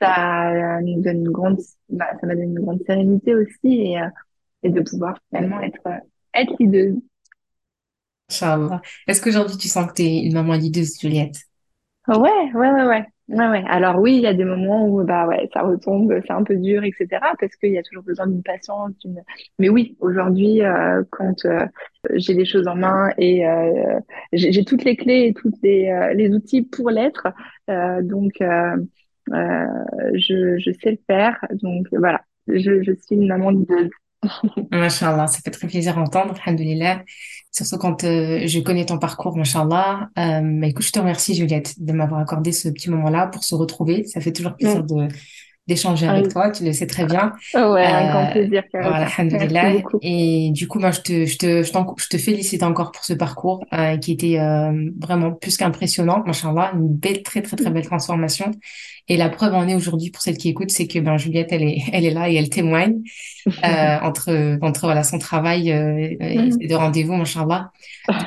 ça 0.00 0.50
euh, 0.78 0.80
nous 0.82 1.02
donne 1.02 1.18
une 1.18 1.30
grande, 1.30 1.58
bah, 1.88 2.06
ça 2.20 2.26
m'a 2.26 2.34
donné 2.34 2.46
une 2.46 2.60
grande 2.60 2.80
sérénité 2.86 3.34
aussi 3.34 3.58
et, 3.64 4.00
euh, 4.00 4.06
et 4.62 4.70
de 4.70 4.80
pouvoir 4.80 5.18
finalement 5.30 5.60
être, 5.60 5.82
être 6.34 6.54
leader. 6.58 6.94
Est-ce 9.06 9.20
qu'aujourd'hui, 9.20 9.56
tu 9.56 9.68
sens 9.68 9.88
que 9.88 9.94
tu 9.94 10.02
es 10.02 10.22
une 10.22 10.34
maman 10.34 10.54
leaduse, 10.54 10.98
Juliette? 11.00 11.36
Ouais, 12.08 12.52
ouais, 12.54 12.70
ouais, 12.72 12.84
ouais. 12.86 13.06
Ouais, 13.30 13.46
ouais. 13.48 13.62
Alors 13.68 14.00
oui, 14.00 14.16
il 14.16 14.22
y 14.22 14.26
a 14.26 14.34
des 14.34 14.44
moments 14.44 14.88
où 14.88 15.04
bah 15.04 15.26
ouais, 15.28 15.48
ça 15.54 15.62
retombe, 15.62 16.12
c'est 16.26 16.32
un 16.32 16.42
peu 16.42 16.56
dur, 16.56 16.82
etc. 16.82 17.32
Parce 17.38 17.54
qu'il 17.56 17.70
y 17.72 17.78
a 17.78 17.82
toujours 17.84 18.02
besoin 18.02 18.26
d'une 18.26 18.42
patience, 18.42 18.90
d'une. 19.04 19.22
Mais 19.60 19.68
oui, 19.68 19.96
aujourd'hui, 20.00 20.62
euh, 20.62 21.04
quand 21.10 21.44
euh, 21.44 21.64
j'ai 22.14 22.34
les 22.34 22.44
choses 22.44 22.66
en 22.66 22.74
main 22.74 23.10
et 23.18 23.46
euh, 23.46 24.00
j'ai 24.32 24.50
j'ai 24.50 24.64
toutes 24.64 24.82
les 24.82 24.96
clés 24.96 25.28
et 25.28 25.34
toutes 25.34 25.54
les, 25.62 25.90
euh, 25.90 26.12
les 26.14 26.30
outils 26.34 26.62
pour 26.62 26.90
l'être, 26.90 27.28
euh, 27.70 28.02
donc 28.02 28.32
euh, 28.40 28.76
je, 30.14 30.58
je 30.58 30.70
sais 30.82 30.92
le 30.92 30.98
faire. 31.06 31.36
Donc 31.62 31.86
voilà, 31.92 32.22
je, 32.48 32.82
je 32.82 32.92
suis 32.92 33.14
une 33.16 33.28
maman. 33.28 33.52
Masha'Allah, 34.70 35.26
ça 35.26 35.40
fait 35.44 35.50
très 35.50 35.68
plaisir 35.68 35.98
à 35.98 36.02
entendre. 36.02 36.34
Surtout 37.50 37.78
quand 37.78 38.04
euh, 38.04 38.46
je 38.46 38.60
connais 38.60 38.86
ton 38.86 38.98
parcours, 38.98 39.36
machallah. 39.36 40.08
Euh, 40.18 40.40
mais 40.42 40.70
écoute, 40.70 40.84
je 40.84 40.92
te 40.92 40.98
remercie, 40.98 41.34
Juliette, 41.34 41.74
de 41.82 41.92
m'avoir 41.92 42.20
accordé 42.20 42.52
ce 42.52 42.68
petit 42.68 42.90
moment-là 42.90 43.26
pour 43.28 43.44
se 43.44 43.54
retrouver. 43.54 44.04
Ça 44.06 44.20
fait 44.20 44.32
toujours 44.32 44.54
plaisir 44.56 44.82
Mm. 44.82 44.86
de 44.86 45.08
d'échanger 45.66 46.08
avec 46.08 46.28
toi, 46.28 46.50
tu 46.50 46.64
le 46.64 46.72
sais 46.72 46.86
très 46.88 47.04
bien. 47.06 47.32
Ouais, 47.54 47.86
un 47.86 48.10
grand 48.10 48.26
Euh, 48.28 48.32
plaisir, 48.32 48.64
voilà, 48.72 49.06
alhamdoulilah. 49.06 49.74
Et 50.02 50.50
du 50.52 50.66
coup, 50.66 50.80
moi, 50.80 50.90
je 50.90 51.00
te, 51.00 51.26
je 51.26 51.38
te, 51.38 51.62
je 51.62 51.70
t'en- 51.70 51.94
je 51.96 52.08
te 52.08 52.18
félicite 52.18 52.64
encore 52.64 52.90
pour 52.90 53.04
ce 53.04 53.12
parcours 53.12 53.64
euh, 53.72 53.96
qui 53.98 54.10
était 54.12 54.40
euh, 54.40 54.90
vraiment 55.00 55.30
plus 55.32 55.56
qu'impressionnant, 55.56 56.24
machallah, 56.26 56.72
une 56.74 56.88
belle, 56.88 57.22
très, 57.22 57.42
très, 57.42 57.56
très 57.56 57.70
belle 57.70 57.86
transformation. 57.86 58.50
Et 59.10 59.16
la 59.16 59.28
preuve 59.28 59.54
en 59.54 59.68
est 59.68 59.74
aujourd'hui 59.74 60.10
pour 60.10 60.22
celles 60.22 60.38
qui 60.38 60.48
écoutent, 60.48 60.70
c'est 60.70 60.86
que 60.86 61.00
ben 61.00 61.18
Juliette, 61.18 61.48
elle 61.52 61.64
est, 61.64 61.82
elle 61.92 62.04
est 62.06 62.10
là 62.12 62.30
et 62.30 62.36
elle 62.36 62.48
témoigne 62.48 63.02
euh, 63.64 63.98
entre, 64.02 64.58
entre 64.62 64.80
voilà 64.82 65.02
son 65.02 65.18
travail 65.18 65.72
euh, 65.72 66.16
et 66.20 66.52
ses 66.52 66.68
deux 66.68 66.76
rendez-vous, 66.76 67.14
machallah. 67.16 67.72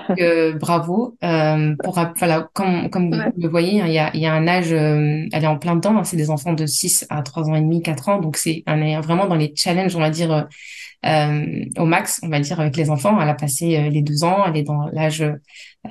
Donc 0.10 0.20
euh, 0.20 0.54
bravo. 0.60 1.18
Euh, 1.24 1.76
pour 1.84 2.00
voilà, 2.18 2.50
comme 2.54 2.90
comme 2.90 3.12
vous 3.12 3.42
le 3.42 3.50
voyez, 3.50 3.82
hein, 3.82 3.88
il 3.88 3.94
y 3.94 4.00
a, 4.00 4.12
il 4.14 4.22
y 4.22 4.26
a 4.26 4.34
un 4.34 4.48
âge, 4.48 4.74
euh, 4.74 5.26
elle 5.32 5.44
est 5.44 5.48
en 5.48 5.58
plein 5.58 5.76
dedans. 5.78 5.98
hein, 5.98 6.04
c'est 6.04 6.18
des 6.18 6.30
enfants 6.30 6.54
de 6.54 6.66
6 6.66 7.06
à 7.10 7.22
3 7.24 7.50
ans 7.50 7.56
et 7.56 7.62
demi, 7.62 7.82
4 7.82 8.10
ans. 8.10 8.20
Donc 8.20 8.38
c'est 8.38 8.64
on 8.68 8.82
est 8.82 9.00
vraiment 9.02 9.28
dans 9.28 9.36
les 9.36 9.54
challenges, 9.56 9.96
on 9.96 10.02
va 10.02 10.10
dire. 10.10 10.48
Euh, 11.06 11.66
au 11.78 11.86
max, 11.86 12.20
on 12.24 12.30
va 12.30 12.40
dire, 12.40 12.60
avec 12.60 12.78
les 12.78 12.90
enfants. 12.90 13.20
Elle 13.22 13.30
a 13.30 13.34
passé 13.34 13.78
euh, 13.78 13.90
les 13.90 14.02
deux 14.02 14.24
ans, 14.24 14.46
elle 14.46 14.58
est 14.58 14.64
dans 14.64 14.88
l'âge 14.88 15.24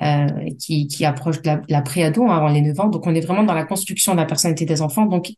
euh, 0.01 0.27
qui, 0.59 0.87
qui 0.87 1.05
approche 1.05 1.41
de 1.41 1.47
la, 1.47 1.61
la 1.69 1.81
pré-ado, 1.81 2.25
hein, 2.27 2.35
avant 2.37 2.49
les 2.49 2.61
9 2.61 2.79
ans. 2.79 2.87
Donc, 2.87 3.05
on 3.07 3.15
est 3.15 3.21
vraiment 3.21 3.43
dans 3.43 3.53
la 3.53 3.65
construction 3.65 4.13
de 4.13 4.17
la 4.17 4.25
personnalité 4.25 4.65
des 4.65 4.81
enfants. 4.81 5.05
Donc, 5.05 5.31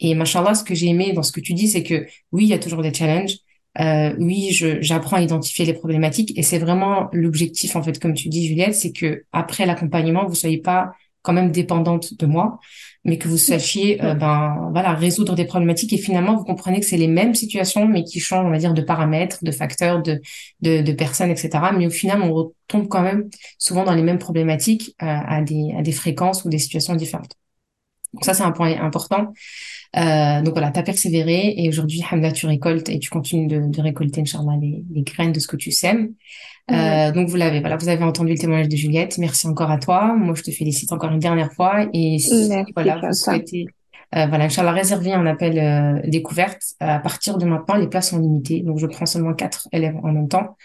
et 0.00 0.14
machallah, 0.14 0.54
ce 0.54 0.64
que 0.64 0.74
j'ai 0.74 0.88
aimé 0.88 1.12
dans 1.12 1.22
ce 1.22 1.32
que 1.32 1.40
tu 1.40 1.54
dis, 1.54 1.68
c'est 1.68 1.82
que 1.82 2.06
oui, 2.32 2.44
il 2.44 2.48
y 2.48 2.52
a 2.52 2.58
toujours 2.58 2.82
des 2.82 2.92
challenges. 2.92 3.36
Euh, 3.80 4.14
oui, 4.18 4.50
j'apprends 4.80 5.16
à 5.16 5.20
identifier 5.20 5.64
les 5.64 5.74
problématiques 5.74 6.36
et 6.38 6.42
c'est 6.42 6.58
vraiment 6.58 7.08
l'objectif, 7.12 7.74
en 7.76 7.82
fait, 7.82 7.98
comme 8.00 8.14
tu 8.14 8.28
dis, 8.28 8.46
Juliette, 8.46 8.74
c'est 8.74 8.92
que 8.92 9.24
après 9.32 9.66
l'accompagnement, 9.66 10.26
vous 10.26 10.34
soyez 10.34 10.58
pas 10.58 10.92
quand 11.22 11.32
même 11.32 11.50
dépendante 11.50 12.14
de 12.18 12.26
moi, 12.26 12.60
mais 13.04 13.18
que 13.18 13.28
vous 13.28 13.36
sachiez, 13.36 14.02
euh, 14.02 14.14
ben, 14.14 14.68
voilà, 14.72 14.94
résoudre 14.94 15.34
des 15.34 15.44
problématiques 15.44 15.92
et 15.92 15.98
finalement, 15.98 16.36
vous 16.36 16.44
comprenez 16.44 16.80
que 16.80 16.86
c'est 16.86 16.96
les 16.96 17.08
mêmes 17.08 17.34
situations, 17.34 17.86
mais 17.86 18.02
qui 18.04 18.20
changent, 18.20 18.46
on 18.46 18.50
va 18.50 18.58
dire, 18.58 18.74
de 18.74 18.82
paramètres, 18.82 19.38
de 19.42 19.50
facteurs, 19.50 20.02
de, 20.02 20.20
de, 20.62 20.80
de 20.82 20.92
personnes, 20.92 21.30
etc. 21.30 21.50
Mais 21.76 21.86
au 21.86 21.90
final, 21.90 22.22
on 22.22 22.32
retombe 22.32 22.88
quand 22.88 23.02
même 23.02 23.28
souvent 23.58 23.84
dans 23.84 23.94
les 23.94 24.02
mêmes 24.02 24.18
problématiques, 24.18 24.94
euh, 25.02 25.06
à 25.06 25.42
des, 25.42 25.74
à 25.78 25.82
des 25.82 25.92
fréquences 25.92 26.44
ou 26.44 26.48
des 26.48 26.58
situations 26.58 26.96
différentes. 26.96 27.34
Donc 28.14 28.24
ça, 28.24 28.34
c'est 28.34 28.42
un 28.42 28.52
point 28.52 28.80
important. 28.80 29.32
Euh, 29.96 30.42
donc 30.42 30.54
voilà, 30.54 30.70
t'as 30.70 30.82
persévéré 30.82 31.54
et 31.56 31.68
aujourd'hui, 31.68 32.02
Hamda, 32.10 32.32
tu 32.32 32.46
récoltes 32.46 32.88
et 32.88 32.98
tu 32.98 33.10
continues 33.10 33.46
de, 33.46 33.68
de 33.68 33.80
récolter, 33.80 34.22
Inch'Allah, 34.22 34.56
les, 34.60 34.82
les 34.92 35.02
graines 35.02 35.32
de 35.32 35.38
ce 35.38 35.46
que 35.46 35.56
tu 35.56 35.70
sèmes. 35.70 36.14
Euh, 36.70 37.12
donc 37.12 37.28
vous 37.28 37.36
l'avez, 37.36 37.60
voilà, 37.60 37.76
vous 37.76 37.88
avez 37.88 38.02
entendu 38.02 38.32
le 38.32 38.38
témoignage 38.38 38.68
de 38.68 38.76
Juliette. 38.76 39.18
Merci 39.18 39.46
encore 39.46 39.70
à 39.70 39.78
toi. 39.78 40.14
Moi, 40.16 40.34
je 40.34 40.42
te 40.42 40.50
félicite 40.50 40.92
encore 40.92 41.12
une 41.12 41.18
dernière 41.18 41.52
fois. 41.52 41.86
Et 41.92 42.18
si, 42.18 42.48
Merci, 42.48 42.72
voilà, 42.74 43.00
vous 43.02 43.12
souhaitez, 43.12 43.66
euh, 44.16 44.26
voilà, 44.26 44.44
Inch'Allah, 44.44 44.72
réserver 44.72 45.12
un 45.12 45.26
appel 45.26 45.58
euh, 45.58 46.00
découverte. 46.08 46.62
À 46.80 46.98
partir 46.98 47.38
de 47.38 47.44
maintenant, 47.44 47.76
les 47.76 47.86
places 47.86 48.10
sont 48.10 48.18
limitées. 48.18 48.62
Donc 48.62 48.78
je 48.78 48.86
prends 48.86 49.06
seulement 49.06 49.34
quatre 49.34 49.68
élèves 49.72 49.96
en 50.02 50.12
même 50.12 50.28
temps 50.28 50.56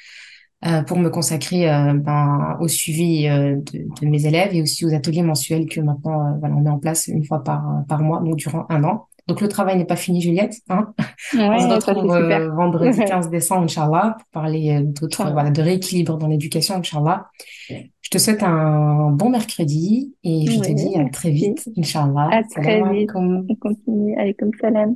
euh, 0.66 0.82
pour 0.84 0.98
me 0.98 1.10
consacrer 1.10 1.70
euh, 1.72 1.94
ben, 1.94 2.58
au 2.60 2.68
suivi 2.68 3.28
euh, 3.28 3.56
de, 3.58 3.86
de 4.02 4.08
mes 4.08 4.26
élèves 4.26 4.54
et 4.54 4.62
aussi 4.62 4.86
aux 4.86 4.94
ateliers 4.94 5.22
mensuels 5.24 5.68
que 5.68 5.80
maintenant, 5.82 6.38
voilà, 6.40 6.56
on 6.56 6.62
met 6.62 6.70
en 6.70 6.80
place 6.80 7.08
une 7.08 7.24
fois 7.26 7.44
par, 7.44 7.64
par 7.88 8.02
mois, 8.02 8.20
donc 8.22 8.36
durant 8.38 8.66
un 8.70 8.84
an. 8.84 9.08
Donc 9.28 9.42
le 9.42 9.48
travail 9.48 9.78
n'est 9.78 9.86
pas 9.86 9.96
fini, 9.96 10.22
Juliette. 10.22 10.56
Hein 10.70 10.94
on 11.34 11.60
se 11.60 11.68
Ouais, 11.68 11.76
retrouve 11.76 12.12
euh, 12.12 12.50
vendredi 12.56 13.00
15 13.06 13.30
décembre, 13.30 13.64
Inch'Allah, 13.64 14.16
pour 14.18 14.28
parler 14.42 14.82
d'autres, 14.82 15.22
Inch'Allah. 15.22 15.34
voilà, 15.34 15.52
de 15.52 15.62
rééquilibre 15.62 16.18
dans 16.18 16.28
l'éducation, 16.28 16.76
Inch'Allah. 16.76 17.28
Je 18.02 18.10
te 18.10 18.18
souhaite 18.18 18.42
un 18.44 19.12
bon 19.12 19.30
mercredi 19.30 20.16
et 20.24 20.48
je 20.48 20.60
te 20.60 20.72
dis 20.72 20.96
à 20.98 21.06
très 21.10 21.30
vite, 21.30 21.70
Inch'Allah. 21.78 22.30
À 22.32 22.42
Salam 22.44 22.64
très 22.64 22.82
vite. 22.82 23.12
alaikum. 23.12 23.46
On 23.50 23.56
continue. 23.56 24.16
Alaykoum 24.18 24.52
salam. 24.60 24.88